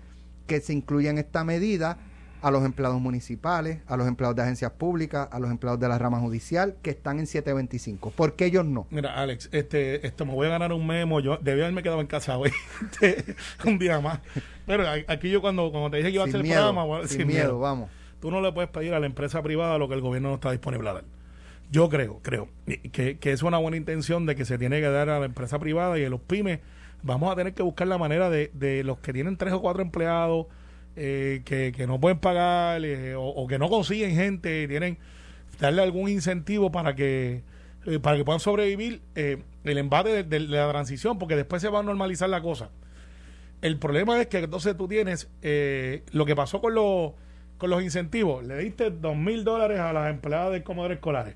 que 0.47 0.61
se 0.61 0.73
incluya 0.73 1.11
en 1.11 1.19
esta 1.19 1.43
medida 1.43 1.99
a 2.41 2.53
los 2.53 2.65
empleados 2.65 3.01
municipales, 3.01 3.81
a 3.89 3.97
los 3.97 4.07
empleados 4.07 4.37
de 4.37 4.43
agencias 4.43 4.71
públicas, 4.71 5.29
a 5.33 5.41
los 5.41 5.51
empleados 5.51 5.81
de 5.81 5.89
la 5.89 5.99
rama 5.99 6.21
judicial 6.21 6.77
que 6.83 6.91
están 6.91 7.19
en 7.19 7.27
725? 7.27 8.11
¿Por 8.11 8.35
qué 8.35 8.45
ellos 8.45 8.65
no? 8.65 8.87
Mira, 8.91 9.21
Alex, 9.21 9.49
este, 9.51 10.07
esto 10.07 10.25
me 10.25 10.35
voy 10.35 10.47
a 10.47 10.51
ganar 10.51 10.73
un 10.73 10.87
memo, 10.87 11.19
yo 11.19 11.37
debía 11.39 11.65
haberme 11.65 11.83
quedado 11.83 12.01
en 12.01 12.07
casa 12.07 12.39
hoy, 12.39 12.53
un 13.65 13.77
día 13.81 13.99
más. 14.01 14.21
Pero 14.65 14.85
aquí 15.09 15.29
yo 15.29 15.41
cuando, 15.41 15.73
cuando 15.73 15.91
te 15.91 15.97
dije 15.97 16.11
que 16.11 16.15
iba 16.15 16.25
a 16.25 16.29
hacer 16.29 16.43
el 16.43 16.47
programa, 16.47 17.09
sin, 17.09 17.27
miedo, 17.27 17.59
vamos. 17.59 17.91
Tú 18.21 18.31
no 18.31 18.41
le 18.41 18.53
puedes 18.53 18.71
pedir 18.71 18.95
a 18.95 19.01
la 19.01 19.07
empresa 19.07 19.43
privada 19.43 19.79
lo 19.79 19.89
que 19.89 19.95
el 19.95 20.01
gobierno 20.01 20.29
no 20.29 20.35
está 20.37 20.53
disponible 20.53 20.89
a 20.91 20.93
dar. 20.93 21.05
Yo 21.73 21.89
creo, 21.89 22.21
creo, 22.23 22.49
que, 22.93 23.19
que 23.19 23.33
es 23.33 23.43
una 23.43 23.59
buena 23.59 23.77
intención 23.77 24.27
de 24.27 24.37
que 24.37 24.45
se 24.45 24.57
tiene 24.57 24.81
que 24.81 24.89
dar 24.89 25.09
a 25.09 25.19
la 25.19 25.27
empresa 25.27 25.59
privada 25.59 25.99
y 25.99 26.05
a 26.05 26.09
los 26.09 26.21
pymes 26.21 26.61
vamos 27.07 27.33
a 27.33 27.37
tener 27.37 27.55
que 27.55 27.63
buscar 27.63 27.87
la 27.87 27.99
manera 27.99 28.29
de, 28.29 28.51
de 28.53 28.85
los 28.85 28.99
que 28.99 29.13
tienen 29.13 29.37
tres 29.37 29.55
o 29.55 29.61
cuatro 29.61 29.83
empleados 29.83 30.47
eh, 30.99 31.43
que, 31.45 31.73
que, 31.73 31.87
no 31.87 32.01
pueden 32.01 32.19
pagar 32.19 32.83
eh, 32.83 33.15
o, 33.17 33.47
que 33.47 33.59
no 33.59 33.69
consiguen 33.69 34.15
gente, 34.15 34.67
tienen 34.67 34.97
darle 35.61 35.83
algún 35.83 36.09
incentivo 36.09 36.73
para 36.73 36.95
que 36.95 37.43
eh, 37.85 37.99
para 38.01 38.17
que 38.17 38.25
puedan 38.25 38.41
sobrevivir 38.41 39.03
el 39.15 39.79
embate 39.79 40.25
de, 40.25 40.41
la 40.41 40.69
transición, 40.71 41.19
porque 41.19 41.37
después 41.37 41.61
se 41.61 41.69
va 41.69 41.81
a 41.81 41.83
normalizar 41.83 42.31
la 42.31 42.41
cosa. 42.41 42.71
El 43.61 43.79
problema 43.79 44.19
es 44.21 44.27
que 44.27 44.39
entonces 44.39 44.75
tú 44.77 44.89
tienes 44.89 45.29
lo 46.13 46.27
que 46.27 46.35
pasó 46.35 46.61
con 46.63 46.75
los 46.75 47.13
con 47.59 47.69
los 47.69 47.83
incentivos. 47.83 48.45
Le 48.45 48.57
diste 48.57 48.91
dos 48.91 49.17
mil 49.17 49.45
dólares 49.45 49.79
a 49.79 49.93
las 49.93 50.11
empleadas 50.11 50.53
de 50.53 50.63
comedores 50.63 50.97
escolares. 50.97 51.35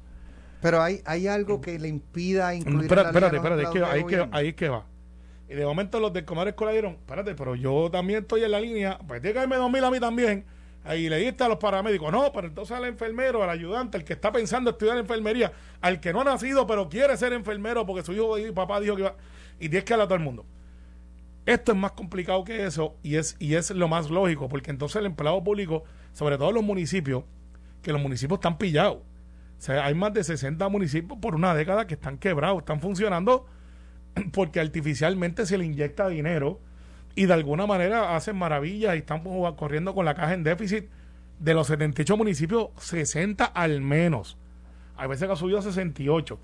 Pero 0.62 0.83
hay, 0.83 1.00
hay 1.04 1.26
algo 1.26 1.61
que 1.61 1.78
le 1.78 1.88
impida 1.88 2.54
incluir. 2.54 2.83
Espérate, 2.83 3.37
espérate, 3.37 3.64
que, 3.72 3.85
ahí, 3.85 4.04
que, 4.04 4.28
ahí 4.33 4.48
es 4.48 4.54
que 4.54 4.68
va. 4.70 4.87
Y 5.50 5.54
de 5.54 5.66
momento 5.66 5.98
los 5.98 6.12
del 6.12 6.24
comer 6.24 6.46
escolar 6.46 6.72
dijeron, 6.72 6.92
espérate, 6.92 7.34
pero 7.34 7.56
yo 7.56 7.90
también 7.90 8.20
estoy 8.20 8.44
en 8.44 8.52
la 8.52 8.60
línea, 8.60 8.98
pues 9.04 9.20
tiene 9.20 9.32
que 9.32 9.40
darme 9.40 9.56
dos 9.56 9.68
mil 9.68 9.82
a 9.82 9.90
mí 9.90 9.98
también. 9.98 10.44
Ahí 10.84 11.08
le 11.08 11.18
diste 11.18 11.42
a 11.42 11.48
los 11.48 11.58
paramédicos, 11.58 12.12
no, 12.12 12.30
pero 12.32 12.46
entonces 12.46 12.76
al 12.76 12.84
enfermero, 12.84 13.42
al 13.42 13.50
ayudante, 13.50 13.98
el 13.98 14.04
que 14.04 14.12
está 14.12 14.30
pensando 14.30 14.70
estudiar 14.70 14.96
enfermería, 14.96 15.50
al 15.80 15.98
que 15.98 16.12
no 16.12 16.20
ha 16.20 16.24
nacido 16.24 16.68
pero 16.68 16.88
quiere 16.88 17.16
ser 17.16 17.32
enfermero 17.32 17.84
porque 17.84 18.04
su 18.04 18.12
hijo 18.12 18.38
y 18.38 18.52
papá 18.52 18.78
dijo 18.78 18.94
que 18.94 19.02
iba, 19.02 19.16
y 19.58 19.68
tienes 19.68 19.82
que 19.82 19.92
hablar 19.92 20.04
a 20.04 20.08
todo 20.08 20.18
el 20.18 20.24
mundo. 20.24 20.46
Esto 21.44 21.72
es 21.72 21.78
más 21.78 21.92
complicado 21.92 22.44
que 22.44 22.64
eso 22.64 22.94
y 23.02 23.16
es, 23.16 23.34
y 23.40 23.56
es 23.56 23.72
lo 23.72 23.88
más 23.88 24.08
lógico, 24.08 24.48
porque 24.48 24.70
entonces 24.70 25.00
el 25.00 25.06
empleado 25.06 25.42
público, 25.42 25.82
sobre 26.12 26.38
todo 26.38 26.52
los 26.52 26.62
municipios, 26.62 27.24
que 27.82 27.92
los 27.92 28.00
municipios 28.00 28.38
están 28.38 28.56
pillados. 28.56 28.98
O 28.98 29.02
sea, 29.58 29.84
hay 29.84 29.94
más 29.94 30.14
de 30.14 30.22
60 30.22 30.68
municipios 30.68 31.18
por 31.18 31.34
una 31.34 31.56
década 31.56 31.88
que 31.88 31.94
están 31.94 32.18
quebrados, 32.18 32.60
están 32.60 32.80
funcionando 32.80 33.46
porque 34.32 34.60
artificialmente 34.60 35.46
se 35.46 35.58
le 35.58 35.64
inyecta 35.64 36.08
dinero 36.08 36.60
y 37.14 37.26
de 37.26 37.32
alguna 37.32 37.66
manera 37.66 38.16
hacen 38.16 38.36
maravillas 38.36 38.94
y 38.94 38.98
están 38.98 39.22
corriendo 39.56 39.94
con 39.94 40.04
la 40.04 40.14
caja 40.14 40.34
en 40.34 40.44
déficit. 40.44 40.86
De 41.38 41.54
los 41.54 41.68
78 41.68 42.16
municipios, 42.18 42.68
60 42.78 43.44
al 43.44 43.80
menos. 43.80 44.36
Hay 44.96 45.08
veces 45.08 45.26
que 45.26 45.32
ha 45.32 45.36
subido 45.36 45.58
a 45.58 45.62
68. 45.62 46.38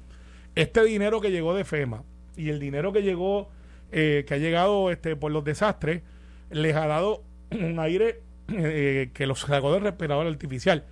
Este 0.55 0.85
dinero 0.85 1.21
que 1.21 1.31
llegó 1.31 1.55
de 1.55 1.65
FEMA 1.65 2.03
y 2.35 2.49
el 2.49 2.59
dinero 2.59 2.93
que 2.93 3.03
llegó, 3.03 3.51
eh, 3.93 4.25
que 4.27 4.35
ha 4.35 4.39
llegado 4.39 4.91
este, 4.91 5.15
por 5.15 5.33
los 5.33 5.45
desastres, 5.45 6.03
les 6.51 6.75
ha 6.75 6.87
dado 6.87 7.23
un 7.51 7.79
aire 7.79 8.23
eh, 8.49 9.11
que 9.13 9.27
los 9.27 9.41
sacó 9.41 9.73
del 9.75 9.83
respirador 9.83 10.27
artificial. 10.27 10.85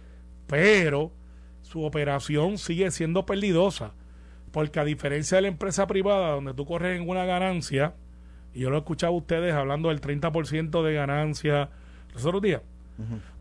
Pero 0.46 1.12
su 1.62 1.82
operación 1.84 2.58
sigue 2.58 2.90
siendo 2.90 3.24
perdidosa 3.24 3.94
porque 4.54 4.78
a 4.78 4.84
diferencia 4.84 5.34
de 5.34 5.42
la 5.42 5.48
empresa 5.48 5.88
privada, 5.88 6.30
donde 6.30 6.54
tú 6.54 6.64
corres 6.64 7.00
en 7.00 7.08
una 7.08 7.24
ganancia, 7.24 7.94
y 8.54 8.60
yo 8.60 8.70
lo 8.70 8.76
he 8.76 8.78
escuchado 8.78 9.12
a 9.12 9.16
ustedes 9.16 9.52
hablando 9.52 9.88
del 9.88 10.00
30% 10.00 10.84
de 10.84 10.94
ganancia 10.94 11.70
los 12.12 12.24
otros 12.24 12.40
días, 12.40 12.62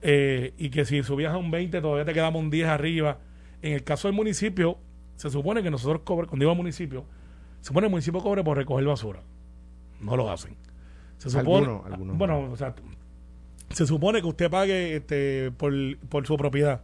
eh, 0.01 0.55
y 0.57 0.71
que 0.71 0.85
si 0.85 1.03
subías 1.03 1.31
a 1.31 1.37
un 1.37 1.51
20 1.51 1.81
todavía 1.81 2.03
te 2.03 2.15
quedamos 2.15 2.41
un 2.41 2.49
10 2.49 2.67
arriba. 2.67 3.19
En 3.61 3.73
el 3.73 3.83
caso 3.83 4.07
del 4.07 4.15
municipio, 4.15 4.79
se 5.15 5.29
supone 5.29 5.61
que 5.61 5.69
nosotros 5.69 6.01
cobramos, 6.03 6.29
cuando 6.29 6.45
digo 6.45 6.51
al 6.51 6.57
municipio, 6.57 7.05
se 7.61 7.67
supone 7.67 7.83
que 7.83 7.89
el 7.89 7.91
municipio 7.91 8.19
cobre 8.19 8.43
por 8.43 8.57
recoger 8.57 8.83
basura. 8.83 9.21
No 10.01 10.17
lo 10.17 10.31
hacen. 10.31 10.57
Se 11.19 11.29
supone, 11.29 11.67
bueno, 12.15 12.49
o 12.51 12.57
sea, 12.57 12.73
se 13.69 13.85
supone 13.85 14.19
que 14.19 14.27
usted 14.27 14.49
pague 14.49 14.95
este, 14.95 15.51
por, 15.51 15.71
por 16.09 16.25
su 16.25 16.35
propiedad 16.37 16.81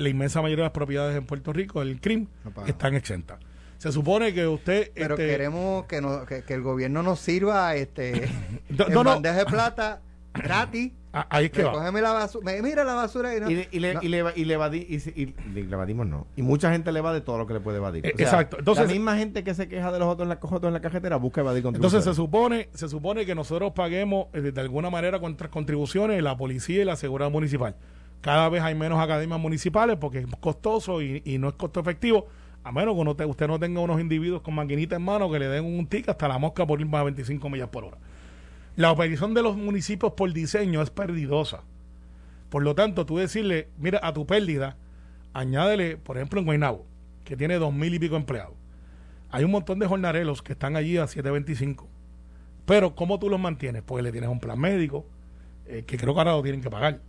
la 0.00 0.08
inmensa 0.08 0.40
mayoría 0.42 0.64
de 0.64 0.68
las 0.68 0.72
propiedades 0.72 1.16
en 1.16 1.24
Puerto 1.24 1.52
Rico, 1.52 1.82
el 1.82 2.00
CRIM, 2.00 2.26
están 2.66 2.94
exentas. 2.94 3.38
Se 3.78 3.92
supone 3.92 4.34
que 4.34 4.46
usted... 4.46 4.90
Pero 4.94 5.14
este, 5.14 5.26
queremos 5.26 5.86
que, 5.86 6.00
no, 6.00 6.26
que, 6.26 6.42
el 6.48 6.62
gobierno 6.62 7.02
nos 7.02 7.20
sirva 7.20 7.74
este, 7.76 8.28
no, 8.68 9.16
en 9.16 9.22
de 9.22 9.44
plata 9.46 10.02
gratis. 10.34 10.92
Ah, 11.12 11.26
ahí 11.28 11.46
es 11.46 11.50
que 11.50 11.64
va. 11.64 11.90
la 11.90 12.12
basura. 12.12 12.52
Mira 12.62 12.84
la 12.84 12.94
basura. 12.94 13.34
Y, 13.34 13.40
le, 13.40 13.68
y, 13.72 13.80
le, 13.80 13.98
y, 14.00 14.06
le, 14.06 14.24
y, 14.36 14.44
le 14.44 14.54
evadi, 14.54 14.78
y, 14.78 15.34
le 15.52 15.60
evadimos, 15.62 16.06
no. 16.06 16.28
Y 16.36 16.42
mucha 16.42 16.70
gente 16.70 16.92
le 16.92 17.00
evade 17.00 17.20
todo 17.20 17.36
lo 17.36 17.48
que 17.48 17.54
le 17.54 17.58
puede 17.58 17.78
evadir. 17.78 18.06
Eh, 18.06 18.14
exacto. 18.16 18.58
Entonces, 18.60 18.86
la 18.86 18.92
misma 18.92 19.16
gente 19.16 19.42
que 19.42 19.52
se 19.52 19.66
queja 19.66 19.90
de 19.90 19.98
los 19.98 20.06
otros 20.06 20.26
en 20.26 20.28
la, 20.28 20.38
otros 20.40 20.68
en 20.68 20.72
la 20.72 20.80
cajetera 20.80 21.16
busca 21.16 21.40
evadir 21.40 21.66
Entonces 21.66 22.04
se 22.04 22.14
supone, 22.14 22.68
se 22.74 22.88
supone 22.88 23.26
que 23.26 23.34
nosotros 23.34 23.72
paguemos 23.72 24.28
eh, 24.34 24.40
de 24.40 24.60
alguna 24.60 24.88
manera 24.88 25.18
contra 25.18 25.50
contribuciones 25.50 26.22
la 26.22 26.36
policía 26.36 26.82
y 26.82 26.84
la 26.84 26.94
seguridad 26.94 27.28
municipal 27.28 27.74
cada 28.20 28.48
vez 28.50 28.62
hay 28.62 28.74
menos 28.74 29.00
academias 29.00 29.40
municipales 29.40 29.96
porque 29.98 30.18
es 30.18 30.26
costoso 30.40 31.00
y, 31.00 31.38
no 31.38 31.48
es 31.48 31.54
costo 31.54 31.80
efectivo, 31.80 32.26
a 32.62 32.72
menos 32.72 32.94
que 33.16 33.24
usted 33.24 33.48
no 33.48 33.58
tenga 33.58 33.80
unos 33.80 34.00
individuos 34.00 34.42
con 34.42 34.54
maquinita 34.54 34.96
en 34.96 35.02
mano 35.02 35.30
que 35.30 35.38
le 35.38 35.48
den 35.48 35.64
un 35.64 35.86
ticket 35.86 36.10
hasta 36.10 36.28
la 36.28 36.38
mosca 36.38 36.66
por 36.66 36.80
ir 36.80 36.86
más 36.86 37.00
de 37.00 37.04
25 37.06 37.48
millas 37.48 37.68
por 37.70 37.84
hora. 37.84 37.96
La 38.76 38.92
operación 38.92 39.32
de 39.32 39.42
los 39.42 39.56
municipios 39.56 40.12
por 40.12 40.32
diseño 40.32 40.82
es 40.82 40.90
perdidosa. 40.90 41.62
Por 42.50 42.62
lo 42.62 42.74
tanto, 42.74 43.06
tú 43.06 43.16
decirle, 43.16 43.68
mira, 43.78 44.00
a 44.02 44.12
tu 44.12 44.26
pérdida, 44.26 44.76
añádele, 45.32 45.96
por 45.96 46.16
ejemplo, 46.16 46.40
en 46.40 46.46
Guaynabo, 46.46 46.84
que 47.24 47.36
tiene 47.36 47.56
dos 47.56 47.72
mil 47.72 47.94
y 47.94 47.98
pico 47.98 48.16
empleados. 48.16 48.54
Hay 49.30 49.44
un 49.44 49.50
montón 49.50 49.78
de 49.78 49.86
jornaleros 49.86 50.42
que 50.42 50.52
están 50.52 50.76
allí 50.76 50.98
a 50.98 51.06
725. 51.06 51.88
Pero, 52.66 52.94
¿cómo 52.94 53.18
tú 53.18 53.30
los 53.30 53.40
mantienes? 53.40 53.82
Pues 53.82 54.04
le 54.04 54.12
tienes 54.12 54.28
un 54.28 54.40
plan 54.40 54.58
médico, 54.58 55.06
eh, 55.66 55.84
que 55.86 55.96
creo 55.96 56.12
que 56.12 56.20
ahora 56.20 56.32
lo 56.32 56.42
tienen 56.42 56.60
que 56.60 56.70
pagar 56.70 57.00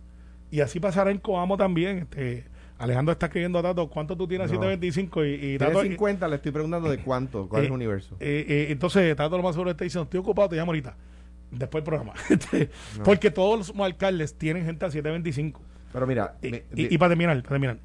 y 0.52 0.60
así 0.60 0.78
pasará 0.78 1.10
en 1.10 1.16
Coamo 1.16 1.56
también. 1.56 2.00
Este, 2.00 2.44
Alejandro 2.76 3.12
está 3.12 3.26
escribiendo 3.26 3.58
a 3.58 3.62
Tato, 3.62 3.88
¿cuánto 3.88 4.14
tú 4.14 4.28
tienes 4.28 4.50
725? 4.50 5.24
Y, 5.24 5.54
y 5.54 5.58
Tato, 5.58 5.80
50, 5.80 6.28
le 6.28 6.36
estoy 6.36 6.52
preguntando 6.52 6.90
de 6.90 6.98
cuánto, 6.98 7.48
cuál 7.48 7.62
es 7.62 7.66
el 7.68 7.72
eh, 7.72 7.74
universo. 7.74 8.16
Eh, 8.20 8.44
eh, 8.46 8.66
entonces, 8.68 9.16
Tato 9.16 9.38
lo 9.38 9.42
más 9.42 9.54
seguro 9.54 9.70
está 9.70 9.84
diciendo, 9.84 10.04
estoy 10.04 10.20
ocupado, 10.20 10.50
te 10.50 10.56
llamo 10.56 10.72
ahorita. 10.72 10.94
Después 11.50 11.82
del 11.82 11.84
programa. 11.84 12.12
Este, 12.28 12.70
porque 13.02 13.30
todos 13.30 13.70
los 13.70 13.80
alcaldes 13.80 14.36
tienen 14.36 14.66
gente 14.66 14.84
a 14.84 14.90
725. 14.90 15.58
Pero 15.90 16.06
mira, 16.06 16.36
y, 16.42 16.98
para 16.98 17.08
terminar, 17.08 17.36
para 17.38 17.48
terminar. 17.48 17.78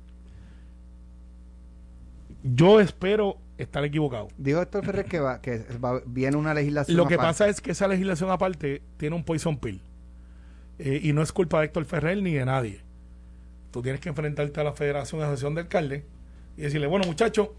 Yo 2.44 2.82
espero 2.82 3.38
estar 3.58 3.86
equivocado. 3.86 4.28
Dijo 4.38 4.62
Héctor 4.62 4.86
Ferrer 4.86 5.06
que, 5.06 5.22
va, 5.22 5.42
que 5.42 5.64
viene 6.06 6.36
una 6.36 6.54
legislación 6.54 6.98
Lo 6.98 7.08
que 7.08 7.16
pasa 7.16 7.48
es 7.48 7.62
que 7.62 7.72
esa 7.72 7.88
legislación 7.88 8.30
aparte 8.30 8.82
tiene 8.98 9.16
un 9.16 9.24
poison 9.24 9.58
pill. 9.58 9.82
Eh, 10.80 11.02
y 11.04 11.14
no 11.14 11.22
es 11.22 11.32
culpa 11.32 11.60
de 11.60 11.66
Héctor 11.66 11.86
Ferrer 11.86 12.22
ni 12.22 12.34
de 12.34 12.46
nadie. 12.46 12.82
Tú 13.72 13.82
tienes 13.82 14.00
que 14.00 14.10
enfrentarte 14.10 14.60
a 14.60 14.64
la 14.64 14.74
Federación 14.74 15.20
de 15.20 15.26
Asociación 15.26 15.56
de 15.56 15.62
Alcaldes 15.62 16.04
y 16.56 16.62
decirle, 16.62 16.88
bueno 16.88 17.06
muchachos, 17.06 17.50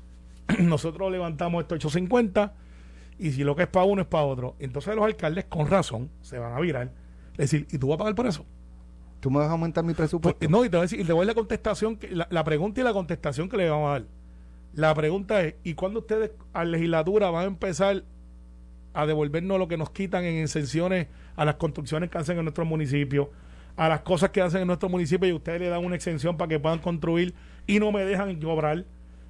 nosotros 0.58 1.10
levantamos 1.10 1.62
esto 1.62 1.74
850 1.74 2.54
y 3.18 3.32
si 3.32 3.44
lo 3.44 3.56
que 3.56 3.62
es 3.62 3.68
para 3.68 3.84
uno 3.84 4.02
es 4.02 4.08
para 4.08 4.24
otro. 4.24 4.54
Entonces 4.58 4.94
los 4.94 5.04
alcaldes 5.04 5.46
con 5.46 5.68
razón 5.68 6.10
se 6.22 6.38
van 6.38 6.54
a 6.54 6.60
virar. 6.60 6.92
Es 7.32 7.50
decir, 7.50 7.66
¿y 7.70 7.78
tú 7.78 7.88
vas 7.88 7.96
a 7.96 7.98
pagar 7.98 8.14
por 8.14 8.26
eso? 8.26 8.44
¿Tú 9.20 9.30
me 9.30 9.38
vas 9.38 9.48
a 9.48 9.52
aumentar 9.52 9.84
mi 9.84 9.94
presupuesto? 9.94 10.38
Pues, 10.38 10.50
no, 10.50 10.64
y 10.64 10.68
te 10.68 10.76
voy 10.76 10.82
a 10.82 10.82
decir, 10.82 11.00
y 11.00 11.04
te 11.04 11.12
voy 11.12 11.24
a 11.24 11.26
la 11.26 11.34
contestación, 11.34 11.96
que, 11.96 12.10
la, 12.10 12.44
pregunta 12.44 12.80
y 12.80 12.84
la 12.84 12.92
contestación 12.92 13.48
que 13.48 13.56
le 13.56 13.68
vamos 13.68 13.88
a 13.88 13.92
dar. 13.92 14.04
La 14.74 14.94
pregunta 14.94 15.42
es, 15.42 15.54
¿y 15.64 15.74
cuándo 15.74 16.00
ustedes 16.00 16.30
a 16.52 16.64
la 16.64 16.72
legislatura 16.72 17.30
van 17.30 17.44
a 17.44 17.46
empezar 17.48 18.04
a 18.94 19.06
devolvernos 19.06 19.58
lo 19.58 19.68
que 19.68 19.76
nos 19.76 19.90
quitan 19.90 20.24
en 20.24 20.42
exenciones 20.42 21.06
a 21.36 21.44
las 21.44 21.56
construcciones 21.56 22.10
que 22.10 22.18
hacen 22.18 22.38
en 22.38 22.44
nuestro 22.44 22.64
municipio, 22.64 23.30
a 23.76 23.88
las 23.88 24.00
cosas 24.00 24.30
que 24.30 24.40
hacen 24.40 24.62
en 24.62 24.66
nuestro 24.66 24.88
municipio 24.88 25.28
y 25.28 25.32
ustedes 25.32 25.60
le 25.60 25.68
dan 25.68 25.84
una 25.84 25.96
exención 25.96 26.36
para 26.36 26.48
que 26.48 26.58
puedan 26.58 26.80
construir 26.80 27.34
y 27.66 27.78
no 27.78 27.92
me 27.92 28.04
dejan 28.04 28.40
cobrar. 28.40 28.84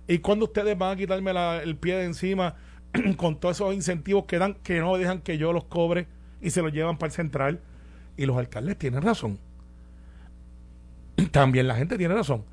Y 0.06 0.18
cuando 0.18 0.46
ustedes 0.46 0.76
van 0.78 0.92
a 0.92 0.96
quitarme 0.96 1.32
el 1.62 1.76
pie 1.76 1.96
de 1.96 2.04
encima 2.04 2.54
con 3.16 3.38
todos 3.38 3.56
esos 3.56 3.74
incentivos 3.74 4.24
que 4.24 4.38
dan, 4.38 4.54
que 4.62 4.80
no 4.80 4.96
dejan 4.96 5.20
que 5.20 5.36
yo 5.36 5.52
los 5.52 5.64
cobre 5.64 6.06
y 6.40 6.50
se 6.50 6.62
los 6.62 6.72
llevan 6.72 6.96
para 6.96 7.08
el 7.08 7.12
central. 7.12 7.60
Y 8.16 8.26
los 8.26 8.36
alcaldes 8.36 8.78
tienen 8.78 9.02
razón. 9.02 9.38
También 11.30 11.68
la 11.68 11.76
gente 11.76 11.98
tiene 11.98 12.14
razón. 12.14 12.44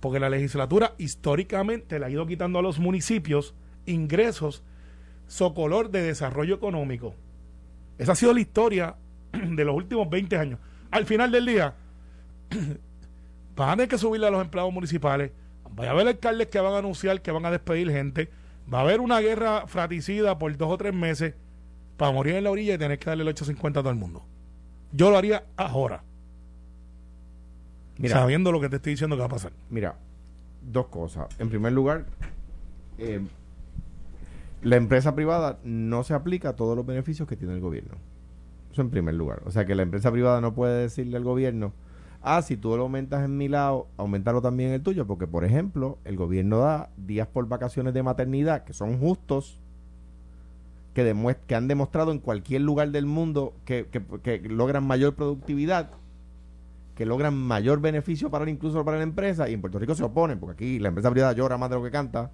Porque 0.00 0.20
la 0.20 0.28
legislatura 0.28 0.94
históricamente 0.98 1.98
le 1.98 2.06
ha 2.06 2.10
ido 2.10 2.26
quitando 2.26 2.58
a 2.58 2.62
los 2.62 2.78
municipios 2.78 3.54
ingresos 3.86 4.62
socolor 5.26 5.90
de 5.90 6.02
desarrollo 6.02 6.54
económico. 6.54 7.14
Esa 7.98 8.12
ha 8.12 8.16
sido 8.16 8.32
la 8.32 8.40
historia 8.40 8.96
de 9.32 9.64
los 9.64 9.74
últimos 9.74 10.08
20 10.08 10.36
años. 10.36 10.58
Al 10.90 11.06
final 11.06 11.30
del 11.30 11.46
día, 11.46 11.74
van 13.56 13.68
a 13.68 13.72
tener 13.72 13.88
que 13.88 13.98
subirle 13.98 14.26
a 14.26 14.30
los 14.30 14.42
empleados 14.42 14.72
municipales. 14.72 15.32
Va 15.78 15.86
a 15.86 15.90
haber 15.90 16.06
alcaldes 16.06 16.48
que 16.48 16.60
van 16.60 16.72
a 16.72 16.78
anunciar 16.78 17.20
que 17.20 17.32
van 17.32 17.46
a 17.46 17.50
despedir 17.50 17.90
gente. 17.90 18.30
Va 18.72 18.78
a 18.78 18.82
haber 18.82 19.00
una 19.00 19.20
guerra 19.20 19.66
fratricida 19.66 20.38
por 20.38 20.56
dos 20.56 20.70
o 20.70 20.78
tres 20.78 20.94
meses 20.94 21.34
para 21.96 22.12
morir 22.12 22.34
en 22.34 22.44
la 22.44 22.50
orilla 22.50 22.74
y 22.74 22.78
tener 22.78 22.98
que 22.98 23.06
darle 23.06 23.22
el 23.22 23.28
850 23.28 23.80
a 23.80 23.82
todo 23.82 23.90
el 23.90 23.98
mundo. 23.98 24.24
Yo 24.92 25.10
lo 25.10 25.18
haría 25.18 25.44
ahora. 25.56 26.02
sabiendo 28.06 28.52
lo 28.52 28.60
que 28.60 28.68
te 28.68 28.76
estoy 28.76 28.92
diciendo 28.92 29.16
que 29.16 29.20
va 29.20 29.26
a 29.26 29.30
pasar. 29.30 29.52
Mira, 29.70 29.96
dos 30.62 30.86
cosas. 30.86 31.26
En 31.38 31.48
primer 31.48 31.72
lugar, 31.72 32.06
eh, 32.98 33.20
la 34.64 34.76
empresa 34.76 35.14
privada 35.14 35.58
no 35.62 36.02
se 36.04 36.14
aplica 36.14 36.50
a 36.50 36.56
todos 36.56 36.74
los 36.74 36.86
beneficios 36.86 37.28
que 37.28 37.36
tiene 37.36 37.52
el 37.54 37.60
gobierno. 37.60 37.98
Eso 38.72 38.80
en 38.80 38.90
primer 38.90 39.14
lugar. 39.14 39.42
O 39.44 39.50
sea 39.50 39.66
que 39.66 39.74
la 39.74 39.82
empresa 39.82 40.10
privada 40.10 40.40
no 40.40 40.54
puede 40.54 40.80
decirle 40.80 41.18
al 41.18 41.22
gobierno, 41.22 41.74
ah, 42.22 42.40
si 42.40 42.56
tú 42.56 42.74
lo 42.74 42.84
aumentas 42.84 43.24
en 43.24 43.36
mi 43.36 43.48
lado, 43.48 43.88
aumentalo 43.98 44.40
también 44.40 44.70
en 44.70 44.76
el 44.76 44.82
tuyo, 44.82 45.06
porque 45.06 45.26
por 45.26 45.44
ejemplo, 45.44 45.98
el 46.04 46.16
gobierno 46.16 46.58
da 46.58 46.88
días 46.96 47.28
por 47.28 47.46
vacaciones 47.46 47.92
de 47.92 48.02
maternidad 48.02 48.64
que 48.64 48.72
son 48.72 48.98
justos, 48.98 49.60
que, 50.94 51.14
han 51.54 51.68
demostrado 51.68 52.10
en 52.12 52.18
cualquier 52.18 52.62
lugar 52.62 52.90
del 52.90 53.04
mundo 53.04 53.52
que, 53.66 53.86
que, 54.22 54.38
logran 54.48 54.86
mayor 54.86 55.14
productividad, 55.14 55.90
que 56.94 57.04
logran 57.04 57.36
mayor 57.36 57.80
beneficio 57.80 58.30
para 58.30 58.48
incluso 58.48 58.82
para 58.82 58.96
la 58.96 59.02
empresa, 59.02 59.46
y 59.48 59.52
en 59.52 59.60
Puerto 59.60 59.78
Rico 59.78 59.94
se 59.94 60.04
oponen, 60.04 60.38
porque 60.38 60.54
aquí 60.54 60.78
la 60.78 60.88
empresa 60.88 61.10
privada 61.10 61.34
llora 61.34 61.58
más 61.58 61.68
de 61.68 61.76
lo 61.76 61.82
que 61.82 61.90
canta 61.90 62.30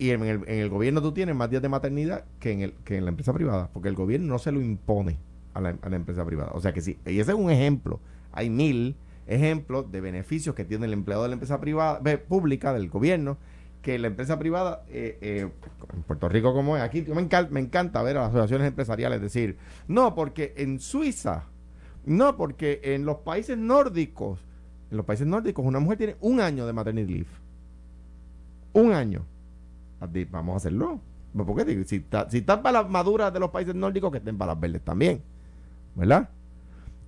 y 0.00 0.12
en 0.12 0.22
el, 0.22 0.42
en 0.46 0.60
el, 0.60 0.70
gobierno 0.70 1.02
tú 1.02 1.12
tienes 1.12 1.36
más 1.36 1.50
días 1.50 1.60
de 1.60 1.68
maternidad 1.68 2.24
que 2.38 2.52
en, 2.52 2.62
el, 2.62 2.72
que 2.84 2.96
en 2.96 3.04
la 3.04 3.10
empresa 3.10 3.34
privada, 3.34 3.68
porque 3.70 3.90
el 3.90 3.94
gobierno 3.94 4.28
no 4.28 4.38
se 4.38 4.50
lo 4.50 4.62
impone 4.62 5.18
a 5.52 5.60
la, 5.60 5.76
a 5.82 5.88
la 5.90 5.96
empresa 5.96 6.24
privada. 6.24 6.52
O 6.54 6.60
sea 6.60 6.72
que 6.72 6.80
sí, 6.80 6.98
y 7.04 7.20
ese 7.20 7.32
es 7.32 7.36
un 7.36 7.50
ejemplo. 7.50 8.00
Hay 8.32 8.48
mil 8.48 8.96
ejemplos 9.26 9.92
de 9.92 10.00
beneficios 10.00 10.54
que 10.54 10.64
tiene 10.64 10.86
el 10.86 10.94
empleado 10.94 11.24
de 11.24 11.28
la 11.28 11.34
empresa 11.34 11.60
privada, 11.60 12.00
pública, 12.26 12.72
del 12.72 12.88
gobierno, 12.88 13.36
que 13.82 13.98
la 13.98 14.06
empresa 14.06 14.38
privada, 14.38 14.84
eh, 14.88 15.18
eh, 15.20 15.50
en 15.92 16.02
Puerto 16.04 16.30
Rico 16.30 16.54
como 16.54 16.78
es, 16.78 16.82
aquí 16.82 17.02
me 17.02 17.20
encanta, 17.20 17.52
me 17.52 17.60
encanta 17.60 18.02
ver 18.02 18.16
a 18.16 18.20
las 18.20 18.30
asociaciones 18.30 18.68
empresariales 18.68 19.20
decir, 19.20 19.58
no, 19.86 20.14
porque 20.14 20.54
en 20.56 20.80
Suiza, 20.80 21.44
no, 22.06 22.38
porque 22.38 22.80
en 22.82 23.04
los 23.04 23.18
países 23.18 23.58
nórdicos, 23.58 24.40
en 24.90 24.96
los 24.96 25.04
países 25.04 25.26
nórdicos 25.26 25.62
una 25.62 25.78
mujer 25.78 25.98
tiene 25.98 26.16
un 26.20 26.40
año 26.40 26.66
de 26.66 26.72
maternity 26.72 27.12
leave. 27.12 27.30
Un 28.72 28.94
año 28.94 29.26
vamos 30.30 30.54
a 30.54 30.56
hacerlo. 30.56 31.00
Porque 31.36 31.84
si, 31.84 32.04
si 32.28 32.38
están 32.38 32.62
para 32.62 32.82
las 32.82 32.90
maduras 32.90 33.32
de 33.32 33.40
los 33.40 33.50
países 33.50 33.74
nórdicos, 33.74 34.10
que 34.10 34.18
estén 34.18 34.36
para 34.36 34.52
las 34.52 34.60
verdes 34.60 34.82
también. 34.82 35.22
¿Verdad? 35.94 36.28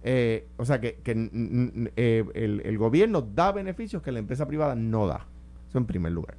Eh, 0.04 0.48
o 0.56 0.64
sea 0.64 0.80
que, 0.80 1.00
eh, 1.04 2.24
el, 2.34 2.78
gobierno 2.78 3.22
da 3.22 3.52
beneficios 3.52 4.02
que 4.02 4.10
la 4.10 4.18
empresa 4.18 4.46
privada 4.46 4.74
no 4.74 5.06
da. 5.06 5.26
Eso 5.68 5.78
en 5.78 5.86
primer 5.86 6.12
lugar. 6.12 6.36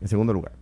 En 0.00 0.08
segundo 0.08 0.32
lugar, 0.32 0.52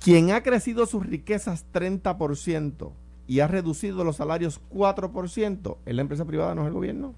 quien 0.00 0.32
ha 0.32 0.42
crecido 0.42 0.86
sus 0.86 1.06
riquezas 1.06 1.66
30% 1.72 2.90
y 3.28 3.40
ha 3.40 3.46
reducido 3.46 4.02
los 4.02 4.16
salarios 4.16 4.60
4%, 4.72 5.76
¿es 5.84 5.94
la 5.94 6.02
empresa 6.02 6.24
privada, 6.24 6.54
no 6.54 6.62
es 6.62 6.68
el 6.68 6.72
gobierno? 6.72 7.14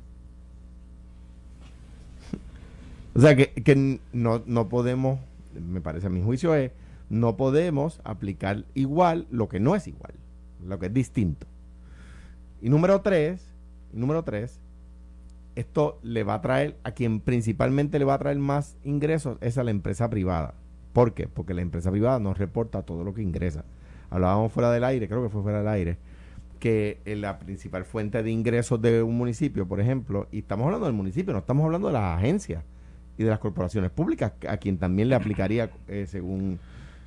o 3.14 3.20
sea 3.20 3.36
que, 3.36 3.52
que 3.52 4.00
no, 4.12 4.42
no 4.44 4.68
podemos, 4.68 5.20
me 5.54 5.80
parece 5.80 6.08
a 6.08 6.10
mi 6.10 6.22
juicio 6.22 6.54
es 6.54 6.72
no 7.12 7.36
podemos 7.36 8.00
aplicar 8.04 8.64
igual 8.72 9.26
lo 9.30 9.46
que 9.46 9.60
no 9.60 9.76
es 9.76 9.86
igual, 9.86 10.14
lo 10.66 10.78
que 10.78 10.86
es 10.86 10.94
distinto. 10.94 11.46
Y 12.62 12.70
número 12.70 13.02
tres, 13.02 13.54
número 13.92 14.24
tres, 14.24 14.60
esto 15.54 15.98
le 16.02 16.24
va 16.24 16.34
a 16.34 16.40
traer, 16.40 16.78
a 16.84 16.92
quien 16.92 17.20
principalmente 17.20 17.98
le 17.98 18.06
va 18.06 18.14
a 18.14 18.18
traer 18.18 18.38
más 18.38 18.78
ingresos 18.82 19.36
es 19.42 19.58
a 19.58 19.62
la 19.62 19.70
empresa 19.70 20.08
privada. 20.08 20.54
¿Por 20.94 21.12
qué? 21.12 21.28
Porque 21.28 21.52
la 21.52 21.60
empresa 21.60 21.90
privada 21.90 22.18
no 22.18 22.32
reporta 22.32 22.80
todo 22.80 23.04
lo 23.04 23.12
que 23.12 23.20
ingresa. 23.20 23.66
Hablábamos 24.08 24.50
fuera 24.50 24.70
del 24.70 24.84
aire, 24.84 25.06
creo 25.06 25.22
que 25.22 25.28
fue 25.28 25.42
fuera 25.42 25.58
del 25.58 25.68
aire, 25.68 25.98
que 26.60 27.02
la 27.04 27.38
principal 27.38 27.84
fuente 27.84 28.22
de 28.22 28.30
ingresos 28.30 28.80
de 28.80 29.02
un 29.02 29.18
municipio, 29.18 29.68
por 29.68 29.82
ejemplo, 29.82 30.28
y 30.32 30.38
estamos 30.38 30.64
hablando 30.64 30.86
del 30.86 30.94
municipio, 30.94 31.34
no 31.34 31.40
estamos 31.40 31.66
hablando 31.66 31.88
de 31.88 31.92
las 31.92 32.16
agencias 32.16 32.64
y 33.18 33.24
de 33.24 33.28
las 33.28 33.38
corporaciones 33.38 33.90
públicas, 33.90 34.32
a 34.48 34.56
quien 34.56 34.78
también 34.78 35.10
le 35.10 35.14
aplicaría, 35.14 35.70
eh, 35.88 36.06
según 36.08 36.58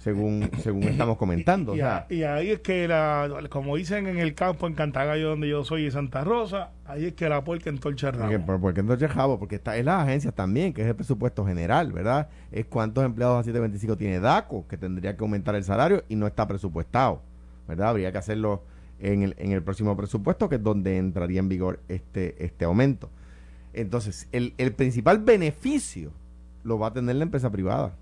según, 0.06 0.52
según 0.62 0.84
estamos 0.84 1.18
comentando. 1.18 1.76
Y, 1.76 1.82
ahí 1.82 2.52
es 2.52 2.60
que, 2.60 2.88
la, 2.88 3.28
como 3.50 3.76
dicen 3.76 4.06
en 4.06 4.20
el 4.20 4.36
campo, 4.36 4.68
en 4.68 4.76
Cantagallo, 4.76 5.30
donde 5.30 5.50
yo 5.50 5.64
soy, 5.64 5.86
en 5.86 5.92
Santa 5.92 6.24
Rosa, 6.24 6.70
ahí 6.86 7.06
es 7.06 7.14
que 7.14 7.28
la 7.28 7.44
puerca 7.44 7.72
entorcha 7.72 8.10
el 8.10 8.14
rabo. 8.14 8.60
Porque, 8.62 8.82
entorcha 8.82 9.06
el 9.06 9.12
rabo, 9.12 9.40
porque 9.40 9.56
está 9.56 9.76
en 9.78 9.86
las 9.86 10.04
agencias 10.04 10.36
también, 10.36 10.74
que 10.74 10.84
es 10.84 10.88
el 10.88 10.96
presupuesto 10.96 11.44
general, 11.44 11.92
¿verdad? 11.92 12.30
Es 12.52 12.68
cuántos 12.68 13.04
empleados 13.04 13.40
a 13.40 13.44
725 13.46 13.98
tiene 13.98 14.20
DACO, 14.20 14.68
que 14.68 14.78
tendría 14.78 15.18
que 15.18 15.24
aumentar 15.24 15.56
el 15.56 15.64
salario 15.64 16.04
y 16.08 16.16
no 16.16 16.28
está 16.28 16.48
presupuestado, 16.48 17.24
¿verdad? 17.68 17.90
Habría 17.90 18.12
que 18.12 18.20
hacerlo 18.20 18.62
en 19.00 19.24
el, 19.24 19.36
en 19.40 19.54
el 19.54 19.64
próximo 19.64 19.98
presupuesto, 19.98 20.48
que 20.50 20.58
es 20.58 20.64
donde 20.64 20.98
entraría 21.00 21.40
en 21.40 21.50
vigor 21.50 21.80
este, 21.88 22.46
este 22.46 22.66
aumento. 22.66 23.10
Entonces, 23.74 24.28
el, 24.32 24.54
el 24.60 24.72
principal 24.74 25.18
beneficio 25.18 26.12
lo 26.64 26.78
va 26.78 26.90
a 26.90 26.94
tener 26.94 27.16
la 27.16 27.24
empresa 27.24 27.50
privada 27.50 27.96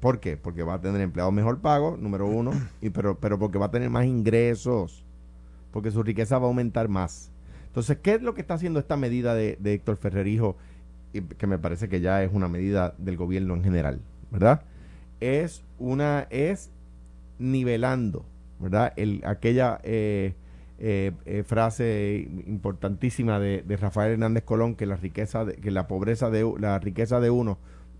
¿Por 0.00 0.20
qué? 0.20 0.36
Porque 0.36 0.62
va 0.62 0.74
a 0.74 0.80
tener 0.80 1.00
empleados 1.00 1.32
mejor 1.32 1.60
pagos, 1.60 1.98
número 1.98 2.26
uno, 2.26 2.52
y 2.80 2.90
pero, 2.90 3.18
pero 3.18 3.38
porque 3.38 3.58
va 3.58 3.66
a 3.66 3.70
tener 3.70 3.90
más 3.90 4.06
ingresos, 4.06 5.04
porque 5.72 5.90
su 5.90 6.02
riqueza 6.02 6.38
va 6.38 6.44
a 6.44 6.48
aumentar 6.48 6.88
más. 6.88 7.30
Entonces, 7.66 7.98
¿qué 8.02 8.14
es 8.14 8.22
lo 8.22 8.34
que 8.34 8.40
está 8.40 8.54
haciendo 8.54 8.78
esta 8.80 8.96
medida 8.96 9.34
de, 9.34 9.56
de 9.60 9.74
Héctor 9.74 9.96
Ferrerijo? 9.96 10.56
Que 11.38 11.46
me 11.46 11.58
parece 11.58 11.88
que 11.88 12.00
ya 12.00 12.22
es 12.22 12.30
una 12.32 12.48
medida 12.48 12.94
del 12.98 13.16
gobierno 13.16 13.54
en 13.54 13.64
general, 13.64 14.00
¿verdad? 14.30 14.62
Es 15.20 15.64
una, 15.78 16.26
es 16.30 16.70
nivelando, 17.38 18.24
¿verdad? 18.58 18.92
El, 18.96 19.22
aquella 19.24 19.80
eh, 19.82 20.34
eh, 20.78 21.12
eh, 21.26 21.42
frase 21.44 22.28
importantísima 22.46 23.38
de, 23.40 23.62
de, 23.62 23.76
Rafael 23.76 24.12
Hernández 24.12 24.44
Colón 24.44 24.74
que 24.74 24.86
la 24.86 24.96
riqueza, 24.96 25.44
de, 25.44 25.54
que 25.54 25.70
la 25.70 25.88
pobreza 25.88 26.30
de 26.30 26.52
la 26.58 26.78
riqueza 26.78 27.20
de 27.20 27.30
uno, 27.30 27.58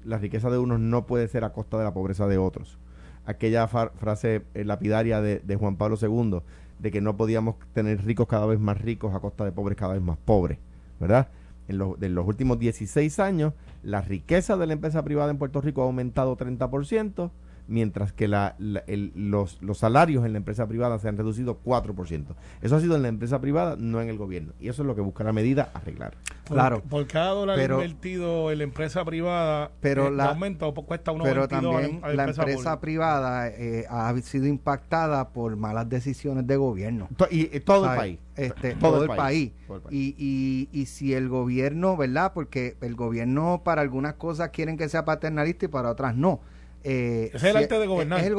la 0.08 0.18
riqueza 0.18 0.50
de 0.50 0.58
unos 0.58 0.80
no 0.80 1.06
puede 1.06 1.28
ser 1.28 1.44
a 1.44 1.52
costa 1.52 1.78
de 1.78 1.84
la 1.84 1.92
pobreza 1.92 2.26
de 2.26 2.38
otros. 2.38 2.78
Aquella 3.26 3.68
frase 3.68 4.42
lapidaria 4.54 5.20
de, 5.20 5.56
Juan 5.56 5.76
Pablo 5.76 5.98
II 6.00 6.40
de 6.78 6.90
que 6.90 7.00
no 7.00 7.16
podíamos 7.16 7.56
tener 7.74 8.02
ricos 8.04 8.26
cada 8.26 8.46
vez 8.46 8.58
más 8.58 8.80
ricos 8.80 9.14
a 9.14 9.20
costa 9.20 9.44
de 9.44 9.52
pobres 9.52 9.76
cada 9.76 9.94
vez 9.94 10.02
más 10.02 10.16
pobres, 10.16 10.58
¿verdad? 10.98 11.28
En, 11.66 11.78
en 12.00 12.14
los 12.14 12.26
últimos 12.26 12.58
16 12.58 13.18
años, 13.18 13.52
la 13.82 14.00
riqueza 14.00 14.56
de 14.56 14.66
la 14.66 14.72
empresa 14.72 15.02
privada 15.04 15.30
en 15.30 15.38
Puerto 15.38 15.60
Rico 15.60 15.82
ha 15.82 15.84
aumentado 15.84 16.36
30%, 16.36 17.30
mientras 17.68 18.12
que 18.12 18.26
la, 18.26 18.56
los, 18.58 19.62
los, 19.62 19.78
salarios 19.78 20.24
en 20.24 20.32
la 20.32 20.38
empresa 20.38 20.66
privada 20.66 20.98
se 20.98 21.08
han 21.08 21.16
reducido 21.16 21.60
4%. 21.62 22.24
Eso 22.62 22.76
ha 22.76 22.80
sido 22.80 22.96
en 22.96 23.02
la 23.02 23.08
empresa 23.08 23.40
privada, 23.40 23.76
no 23.78 24.00
en 24.00 24.08
el 24.08 24.16
gobierno. 24.16 24.54
Y 24.58 24.68
eso 24.68 24.82
es 24.82 24.86
lo 24.86 24.94
que 24.94 25.02
busca 25.02 25.22
la 25.22 25.32
medida 25.32 25.70
arreglar. 25.74 26.14
Claro. 26.46 26.82
Por, 26.82 27.06
cada 27.06 27.30
dólar 27.32 27.60
invertido 27.60 28.50
en 28.50 28.58
la 28.58 28.64
empresa 28.64 29.04
privada, 29.04 29.70
pero 29.80 30.08
eh, 30.08 30.10
la, 30.10 30.30
aumenta 30.30 30.66
o 30.66 30.74
cuesta 30.74 31.12
unos 31.12 31.28
Pero 31.28 31.46
también 31.46 32.00
la 32.02 32.24
empresa, 32.24 32.80
privada 32.80 33.48
eh, 33.48 33.84
ha 33.88 34.16
sido 34.22 34.46
impactada 34.46 35.28
por 35.28 35.54
malas 35.56 35.88
decisiones 35.88 36.46
de 36.46 36.56
gobierno. 36.56 37.08
y, 37.30 37.60
todo, 37.60 37.90
el 37.90 37.96
país. 37.96 38.18
Este, 38.34 38.74
todo, 38.76 39.02
el 39.02 39.08
país. 39.08 39.52
Y, 39.90 40.14
y, 40.16 40.68
y 40.72 40.86
si 40.86 41.12
el 41.12 41.28
gobierno, 41.28 41.96
¿verdad? 41.98 42.32
Porque 42.32 42.76
el 42.80 42.94
gobierno 42.94 43.60
para 43.62 43.82
algunas 43.82 44.14
cosas 44.14 44.48
quieren 44.50 44.78
que 44.78 44.88
sea 44.88 45.04
paternalista 45.04 45.66
y 45.66 45.68
para 45.68 45.90
otras 45.90 46.16
no 46.16 46.40
eh, 46.84 47.30
es 47.34 47.42
el 47.42 47.56
arte 47.56 47.78
de 47.78 47.86
gobernar. 47.86 48.20
Es 48.20 48.26
el, 48.26 48.34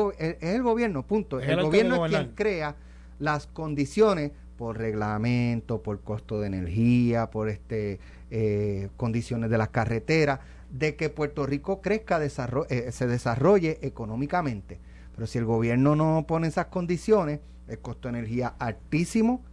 gobierno, 0.63 1.03
punto. 1.05 1.39
el, 1.39 1.61
gobierno 1.61 2.05
es 2.05 2.11
quien 2.11 2.31
crea 2.35 2.75
las 3.19 3.47
condiciones 3.47 4.31
por 4.57 4.77
reglamento, 4.77 5.81
por 5.81 6.01
costo 6.01 6.39
de 6.41 6.47
energía, 6.47 7.29
por 7.29 7.49
este 7.49 7.99
eh, 8.31 8.89
condiciones 8.97 9.49
de 9.49 9.57
las 9.57 9.69
carreteras, 9.69 10.39
de 10.69 10.95
que 10.95 11.09
Puerto 11.09 11.45
Rico 11.45 11.81
crezca, 11.81 12.19
eh, 12.23 12.91
se 12.91 13.07
desarrolle 13.07 13.79
económicamente. 13.81 14.79
Pero 15.15 15.27
si 15.27 15.37
el 15.37 15.45
gobierno 15.45 15.95
no 15.95 16.25
pone 16.27 16.47
esas 16.47 16.67
condiciones, 16.67 17.39
el 17.67 17.79
costo 17.79 18.07
de 18.07 18.19
energía 18.19 18.55
altísimo 18.59 19.43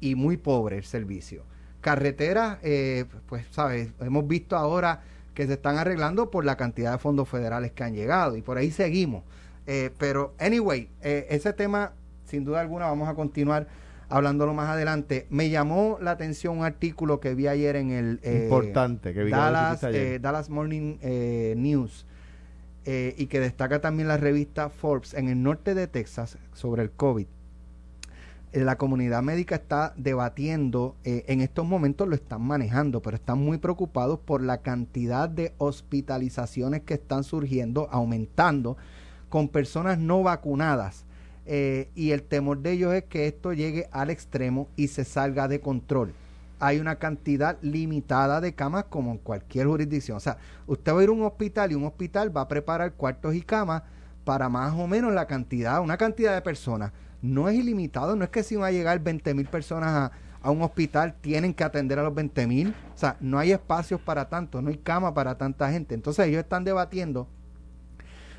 y 0.00 0.14
muy 0.14 0.36
pobre 0.36 0.76
el 0.76 0.84
servicio. 0.84 1.44
Carreteras, 1.80 2.58
pues, 3.26 3.46
¿sabes? 3.50 3.90
Hemos 4.00 4.26
visto 4.26 4.56
ahora 4.56 5.02
que 5.36 5.46
se 5.46 5.52
están 5.52 5.76
arreglando 5.76 6.30
por 6.30 6.46
la 6.46 6.56
cantidad 6.56 6.92
de 6.92 6.98
fondos 6.98 7.28
federales 7.28 7.70
que 7.72 7.84
han 7.84 7.94
llegado 7.94 8.36
y 8.36 8.42
por 8.42 8.56
ahí 8.56 8.70
seguimos. 8.70 9.22
Eh, 9.66 9.90
pero, 9.98 10.34
anyway, 10.38 10.88
eh, 11.02 11.26
ese 11.28 11.52
tema, 11.52 11.92
sin 12.24 12.42
duda 12.42 12.60
alguna, 12.60 12.86
vamos 12.86 13.06
a 13.06 13.14
continuar 13.14 13.68
hablándolo 14.08 14.54
más 14.54 14.70
adelante. 14.70 15.26
Me 15.28 15.50
llamó 15.50 15.98
la 16.00 16.12
atención 16.12 16.56
un 16.56 16.64
artículo 16.64 17.20
que 17.20 17.34
vi 17.34 17.48
ayer 17.48 17.76
en 17.76 17.90
el 17.90 18.18
eh, 18.22 18.44
importante 18.44 19.12
que 19.12 19.24
vi 19.24 19.30
Dallas, 19.30 19.82
Dallas 19.82 20.48
Morning 20.48 20.96
News 21.56 22.06
y 22.86 23.26
que 23.26 23.38
destaca 23.38 23.80
también 23.80 24.08
la 24.08 24.16
revista 24.16 24.70
Forbes 24.70 25.12
en 25.12 25.28
el 25.28 25.42
norte 25.42 25.74
de 25.74 25.86
Texas 25.86 26.38
sobre 26.54 26.82
el 26.82 26.90
COVID 26.92 27.26
la 28.52 28.76
comunidad 28.76 29.22
médica 29.22 29.56
está 29.56 29.92
debatiendo, 29.96 30.96
eh, 31.04 31.24
en 31.28 31.40
estos 31.40 31.66
momentos 31.66 32.08
lo 32.08 32.14
están 32.14 32.42
manejando, 32.42 33.02
pero 33.02 33.16
están 33.16 33.38
muy 33.38 33.58
preocupados 33.58 34.18
por 34.18 34.42
la 34.42 34.58
cantidad 34.58 35.28
de 35.28 35.52
hospitalizaciones 35.58 36.82
que 36.82 36.94
están 36.94 37.24
surgiendo, 37.24 37.88
aumentando 37.90 38.76
con 39.28 39.48
personas 39.48 39.98
no 39.98 40.22
vacunadas. 40.22 41.04
Eh, 41.44 41.90
y 41.94 42.10
el 42.10 42.22
temor 42.22 42.58
de 42.58 42.72
ellos 42.72 42.94
es 42.94 43.04
que 43.04 43.26
esto 43.26 43.52
llegue 43.52 43.88
al 43.92 44.10
extremo 44.10 44.68
y 44.74 44.88
se 44.88 45.04
salga 45.04 45.48
de 45.48 45.60
control. 45.60 46.12
Hay 46.58 46.80
una 46.80 46.96
cantidad 46.96 47.58
limitada 47.60 48.40
de 48.40 48.54
camas 48.54 48.84
como 48.84 49.12
en 49.12 49.18
cualquier 49.18 49.66
jurisdicción. 49.66 50.16
O 50.16 50.20
sea, 50.20 50.38
usted 50.66 50.92
va 50.92 51.00
a 51.00 51.02
ir 51.02 51.10
a 51.10 51.12
un 51.12 51.22
hospital 51.22 51.70
y 51.70 51.74
un 51.74 51.84
hospital 51.84 52.34
va 52.34 52.42
a 52.42 52.48
preparar 52.48 52.94
cuartos 52.94 53.34
y 53.34 53.42
camas 53.42 53.82
para 54.26 54.48
más 54.48 54.74
o 54.74 54.88
menos 54.88 55.14
la 55.14 55.28
cantidad, 55.28 55.80
una 55.80 55.96
cantidad 55.96 56.34
de 56.34 56.42
personas 56.42 56.90
no 57.22 57.48
es 57.48 57.54
ilimitado, 57.54 58.16
no 58.16 58.24
es 58.24 58.30
que 58.30 58.42
si 58.42 58.56
van 58.56 58.64
a 58.64 58.70
llegar 58.72 58.98
20 58.98 59.34
mil 59.34 59.46
personas 59.46 60.10
a, 60.42 60.50
un 60.50 60.62
hospital 60.62 61.14
tienen 61.20 61.54
que 61.54 61.64
atender 61.64 61.98
a 61.98 62.02
los 62.02 62.14
20 62.14 62.46
mil, 62.46 62.74
o 62.94 62.98
sea, 62.98 63.16
no 63.20 63.38
hay 63.38 63.52
espacios 63.52 64.00
para 64.00 64.28
tanto, 64.28 64.60
no 64.62 64.68
hay 64.68 64.76
cama 64.76 65.12
para 65.14 65.38
tanta 65.38 65.70
gente. 65.70 65.94
Entonces 65.94 66.26
ellos 66.26 66.40
están 66.40 66.62
debatiendo 66.62 67.28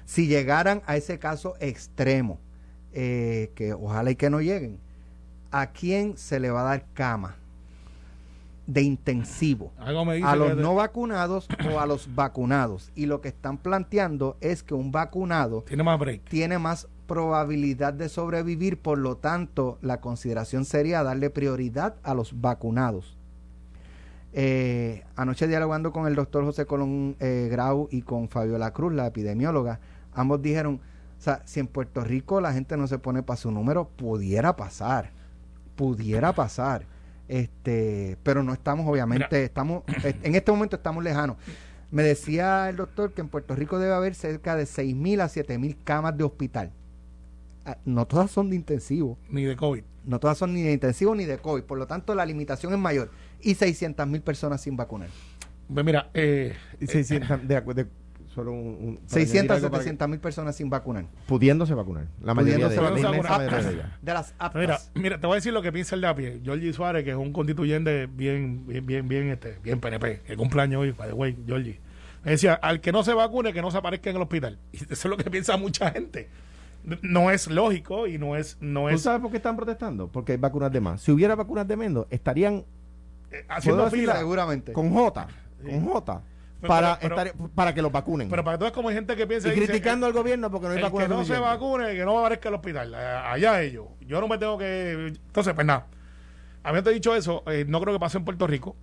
si 0.06 0.28
llegaran 0.28 0.82
a 0.86 0.96
ese 0.96 1.20
caso 1.20 1.56
extremo, 1.60 2.40
eh, 2.94 3.52
que 3.56 3.74
ojalá 3.74 4.12
y 4.12 4.16
que 4.16 4.30
no 4.30 4.40
lleguen, 4.40 4.80
¿a 5.52 5.68
quién 5.68 6.18
se 6.18 6.40
le 6.40 6.50
va 6.50 6.62
a 6.62 6.64
dar 6.64 6.86
cama? 6.94 7.36
De 8.68 8.82
intensivo 8.82 9.72
a 9.78 10.36
los 10.36 10.58
no 10.58 10.76
vacunados 10.76 11.48
o 11.72 11.80
a 11.80 11.86
los 11.86 12.14
vacunados 12.14 12.92
y 12.96 13.06
lo 13.06 13.22
que 13.22 13.30
están 13.30 13.58
planteando 13.58 14.38
es 14.42 14.62
que 14.62 14.74
un 14.74 14.92
vacunado 14.92 15.64
tiene 15.64 15.84
más 15.84 15.98
break. 15.98 16.26
tiene 16.26 16.60
más 16.60 16.88
probabilidad 17.08 17.94
de 17.94 18.10
sobrevivir, 18.10 18.78
por 18.80 18.98
lo 19.00 19.18
tanto, 19.18 19.80
la 19.82 20.02
consideración 20.02 20.66
sería 20.66 21.02
darle 21.04 21.30
prioridad 21.30 21.96
a 22.04 22.14
los 22.14 22.40
vacunados. 22.42 23.18
Eh, 24.34 25.04
anoche 25.16 25.48
dialogando 25.48 25.92
con 25.92 26.06
el 26.06 26.14
doctor 26.14 26.44
José 26.44 26.66
Colón 26.66 27.16
eh, 27.20 27.48
Grau 27.50 27.88
y 27.90 28.02
con 28.02 28.28
Fabiola 28.28 28.72
Cruz, 28.72 28.94
la 28.94 29.08
epidemióloga, 29.08 29.80
ambos 30.14 30.42
dijeron, 30.42 30.82
o 31.18 31.22
sea, 31.22 31.42
si 31.46 31.60
en 31.60 31.68
Puerto 31.68 32.04
Rico 32.04 32.42
la 32.42 32.54
gente 32.54 32.78
no 32.78 32.88
se 32.88 33.00
pone 33.00 33.24
para 33.24 33.38
su 33.38 33.50
número, 33.50 33.88
pudiera 33.88 34.56
pasar, 34.56 35.12
pudiera 35.76 36.34
pasar. 36.34 36.86
Este, 37.28 38.18
pero 38.24 38.44
no 38.44 38.54
estamos, 38.54 38.88
obviamente, 38.88 39.44
estamos, 39.44 39.84
en 40.04 40.36
este 40.36 40.52
momento 40.52 40.78
estamos 40.78 41.04
lejanos. 41.04 41.38
Me 41.92 42.04
decía 42.04 42.70
el 42.70 42.76
doctor 42.76 43.14
que 43.14 43.22
en 43.22 43.30
Puerto 43.30 43.56
Rico 43.56 43.80
debe 43.80 43.94
haber 43.94 44.16
cerca 44.16 44.56
de 44.56 44.68
mil 44.94 45.22
a 45.22 45.30
mil 45.58 45.78
camas 45.84 46.18
de 46.18 46.24
hospital. 46.24 46.72
Ah, 47.66 47.78
no 47.86 48.06
todas 48.06 48.32
son 48.32 48.50
de 48.50 48.56
intensivo. 48.56 49.18
Ni 49.30 49.44
de 49.44 49.56
COVID. 49.56 49.84
No 50.06 50.20
todas 50.20 50.38
son 50.38 50.54
ni 50.54 50.64
de 50.64 50.72
intensivo 50.72 51.16
ni 51.16 51.26
de 51.26 51.38
COVID. 51.38 51.64
Por 51.64 51.78
lo 51.78 51.86
tanto, 51.86 52.16
la 52.16 52.26
limitación 52.26 52.74
es 52.74 52.80
mayor. 52.80 53.12
Y 53.42 53.56
600 53.56 54.08
mil 54.08 54.22
personas 54.22 54.62
sin 54.62 54.78
vacunar. 54.78 55.10
Pues 55.74 55.86
mira, 55.86 56.10
eh, 56.14 56.56
600, 56.80 57.30
eh, 57.30 57.38
de, 57.44 57.74
de, 57.74 57.88
solo 58.38 58.52
un, 58.52 59.00
600 59.08 59.60
700 59.60 60.08
mil 60.08 60.20
personas 60.20 60.56
sin 60.56 60.70
vacunar. 60.70 61.06
Pudiéndose 61.26 61.74
vacunar. 61.74 62.06
La 62.22 62.36
mayoría 62.36 62.70
de, 62.70 62.76
de, 62.76 64.14
las 64.14 64.36
aptas. 64.38 64.54
Mira, 64.54 64.80
mira, 64.94 65.20
te 65.20 65.26
voy 65.26 65.34
a 65.34 65.38
decir 65.38 65.54
lo 65.54 65.64
que 65.64 65.72
piensa 65.72 65.96
el 65.96 66.02
de 66.02 66.08
a 66.08 66.16
pie. 66.16 66.40
Georgie 66.44 66.72
Suárez, 66.72 67.04
que 67.04 67.10
es 67.10 67.16
un 67.16 67.34
constituyente 67.34 68.06
bien, 68.06 68.68
bien, 68.68 68.86
bien, 68.86 69.08
bien, 69.08 69.30
este, 69.30 69.58
bien 69.64 69.80
PNP, 69.80 70.22
que 70.22 70.38
cumpleaños 70.38 70.82
hoy, 70.82 70.92
by 70.92 71.10
the 71.10 71.16
way, 71.16 71.36
Georgie. 71.48 71.80
Me 72.24 72.32
decía, 72.32 72.54
al 72.54 72.80
que 72.80 72.92
no 72.92 73.04
se 73.04 73.16
vacune, 73.16 73.54
que 73.54 73.62
no 73.64 73.72
se 73.72 73.78
aparezca 73.80 74.12
en 74.12 74.18
el 74.18 74.22
hospital. 74.22 74.60
Y 74.72 74.84
eso 74.84 74.94
es 74.94 75.06
lo 75.06 75.18
que 75.18 75.32
piensa 75.32 75.58
mucha 75.58 75.90
gente 75.90 76.30
no 77.02 77.32
es 77.32 77.48
lógico 77.48 78.08
y 78.08 78.18
no 78.18 78.38
es 78.38 78.56
no 78.62 78.88
es 78.88 79.02
sabes 79.02 79.20
por 79.20 79.30
qué 79.30 79.38
están 79.38 79.58
protestando? 79.58 80.08
Porque 80.08 80.34
hay 80.34 80.38
vacunas 80.38 80.72
de 80.72 80.80
más. 80.80 81.02
Si 81.02 81.12
hubiera 81.12 81.36
vacunas 81.36 81.68
de 81.68 81.76
menos, 81.76 82.06
estarían 82.10 82.64
eh, 83.30 83.46
haciendo 83.50 83.90
fila 83.90 84.16
seguramente 84.16 84.72
con 84.72 84.94
J, 84.94 85.28
con 85.62 85.86
J. 85.86 86.24
para, 86.62 87.00
para 87.54 87.74
que 87.74 87.82
los 87.82 87.92
vacunen. 87.92 88.30
Pero 88.30 88.44
para 88.44 88.58
todos 88.58 88.72
como 88.72 88.90
hay 88.90 88.96
gente 88.96 89.16
que 89.16 89.28
piensa... 89.28 89.54
Y 89.54 89.56
criticando 89.56 90.06
al 90.06 90.14
gobierno 90.14 90.50
porque 90.50 90.68
no 90.68 90.74
hay 90.74 90.82
vacunas. 90.82 91.08
Que 91.08 91.14
no 91.14 91.26
se 91.26 91.38
vacune, 91.38 91.96
que 91.96 92.06
no 92.06 92.20
aparezca 92.20 92.50
el 92.50 92.56
hospital. 92.56 92.96
Allá 92.96 93.62
ellos. 93.62 93.86
Yo 94.02 94.20
no 94.22 94.28
me 94.28 94.38
tengo 94.38 94.58
que... 94.58 95.08
Entonces, 95.08 95.54
pues 95.54 95.68
nada. 95.68 95.88
Habiendo 96.64 96.90
dicho 96.90 97.16
eso, 97.16 97.44
eh, 97.48 97.66
no 97.68 97.80
creo 97.80 97.94
que 97.94 98.00
pase 98.00 98.18
en 98.18 98.26
Puerto 98.26 98.48
Rico. 98.48 98.76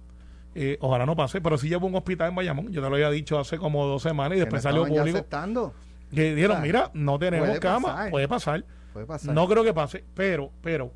Eh, 0.55 0.79
ojalá 0.81 1.05
no 1.05 1.17
pase, 1.17 1.41
pero 1.41 1.59
sí 1.59 1.69
llevo 1.69 1.87
un 1.87 1.97
hospital 1.97 2.29
en 2.29 2.37
Bayamón. 2.37 2.73
Yo 2.73 2.81
te 2.81 2.89
lo 2.89 2.95
había 2.95 3.11
dicho 3.11 3.39
hace 3.39 3.59
como 3.59 3.87
dos 3.87 4.03
semanas 4.03 4.37
y 4.37 4.41
después 4.41 4.63
salió 4.63 4.87
público. 4.87 5.19
Aceptando? 5.19 5.75
Que 6.15 6.35
dijeron, 6.35 6.63
mira, 6.63 6.91
no 6.95 7.19
tenemos 7.19 7.59
cama, 7.59 8.07
puede 8.11 8.29
pasar. 8.29 8.65
Puede 8.93 9.07
pasar. 9.07 9.35
No 9.35 9.49
creo 9.49 9.65
que 9.65 9.75
pase, 9.75 10.05
pero, 10.15 10.53
pero, 10.63 10.93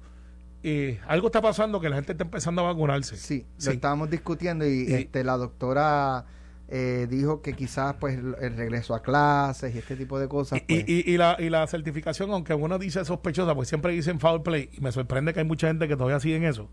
eh, 0.62 1.01
algo 1.09 1.27
está 1.27 1.41
pasando 1.41 1.81
que 1.81 1.88
la 1.88 1.97
gente 1.97 2.12
está 2.12 2.23
empezando 2.25 2.62
a 2.62 2.73
vacunarse. 2.73 3.17
Sí, 3.17 3.45
lo 3.64 3.73
estábamos 3.73 4.11
discutiendo 4.11 4.64
y, 4.64 4.93
este, 4.93 5.25
la 5.25 5.37
doctora 5.37 6.25
eh, 6.68 7.07
dijo 7.09 7.40
que 7.40 7.54
quizás 7.54 7.94
pues 7.98 8.18
el 8.18 8.57
regreso 8.57 8.94
a 8.94 9.02
clases 9.02 9.74
y 9.74 9.78
este 9.78 9.96
tipo 9.96 10.18
de 10.18 10.28
cosas. 10.28 10.61
Y, 10.68 10.83
pues 10.83 10.85
y, 10.87 11.16
la, 11.16 11.37
y 11.38 11.48
la 11.48 11.66
certificación, 11.66 12.31
aunque 12.31 12.52
uno 12.54 12.78
dice 12.78 13.04
sospechosa, 13.04 13.54
pues 13.54 13.68
siempre 13.68 13.92
dicen 13.92 14.20
foul 14.20 14.42
play 14.42 14.68
y 14.72 14.81
me 14.81 14.92
sorprende 14.92 15.33
que 15.33 15.40
hay 15.40 15.46
mucha 15.46 15.68
gente 15.68 15.88
que 15.88 15.96
todavía 15.96 16.20
sigue 16.20 16.37
en 16.37 16.44
eso. 16.44 16.68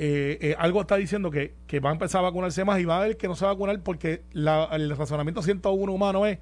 Eh, 0.00 0.56
algo 0.58 0.80
está 0.80 0.96
diciendo 0.96 1.30
que, 1.30 1.54
que 1.68 1.78
va 1.78 1.90
a 1.90 1.92
empezar 1.92 2.18
a 2.18 2.22
vacunarse 2.22 2.64
más 2.64 2.80
y 2.80 2.84
va 2.84 2.96
a 2.96 3.02
haber 3.02 3.16
que 3.16 3.28
no 3.28 3.36
se 3.36 3.44
va 3.44 3.52
a 3.52 3.54
vacunar 3.54 3.80
porque 3.82 4.24
la, 4.32 4.64
el 4.72 4.96
razonamiento 4.96 5.42
101 5.42 5.92
humano 5.92 6.26
es 6.26 6.38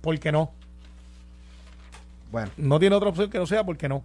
porque 0.00 0.30
no. 0.30 0.52
Bueno. 2.30 2.50
No 2.56 2.78
tiene 2.78 2.94
otra 2.94 3.08
opción 3.08 3.30
que 3.30 3.38
no 3.38 3.46
sea 3.46 3.64
porque 3.64 3.88
no. 3.88 4.04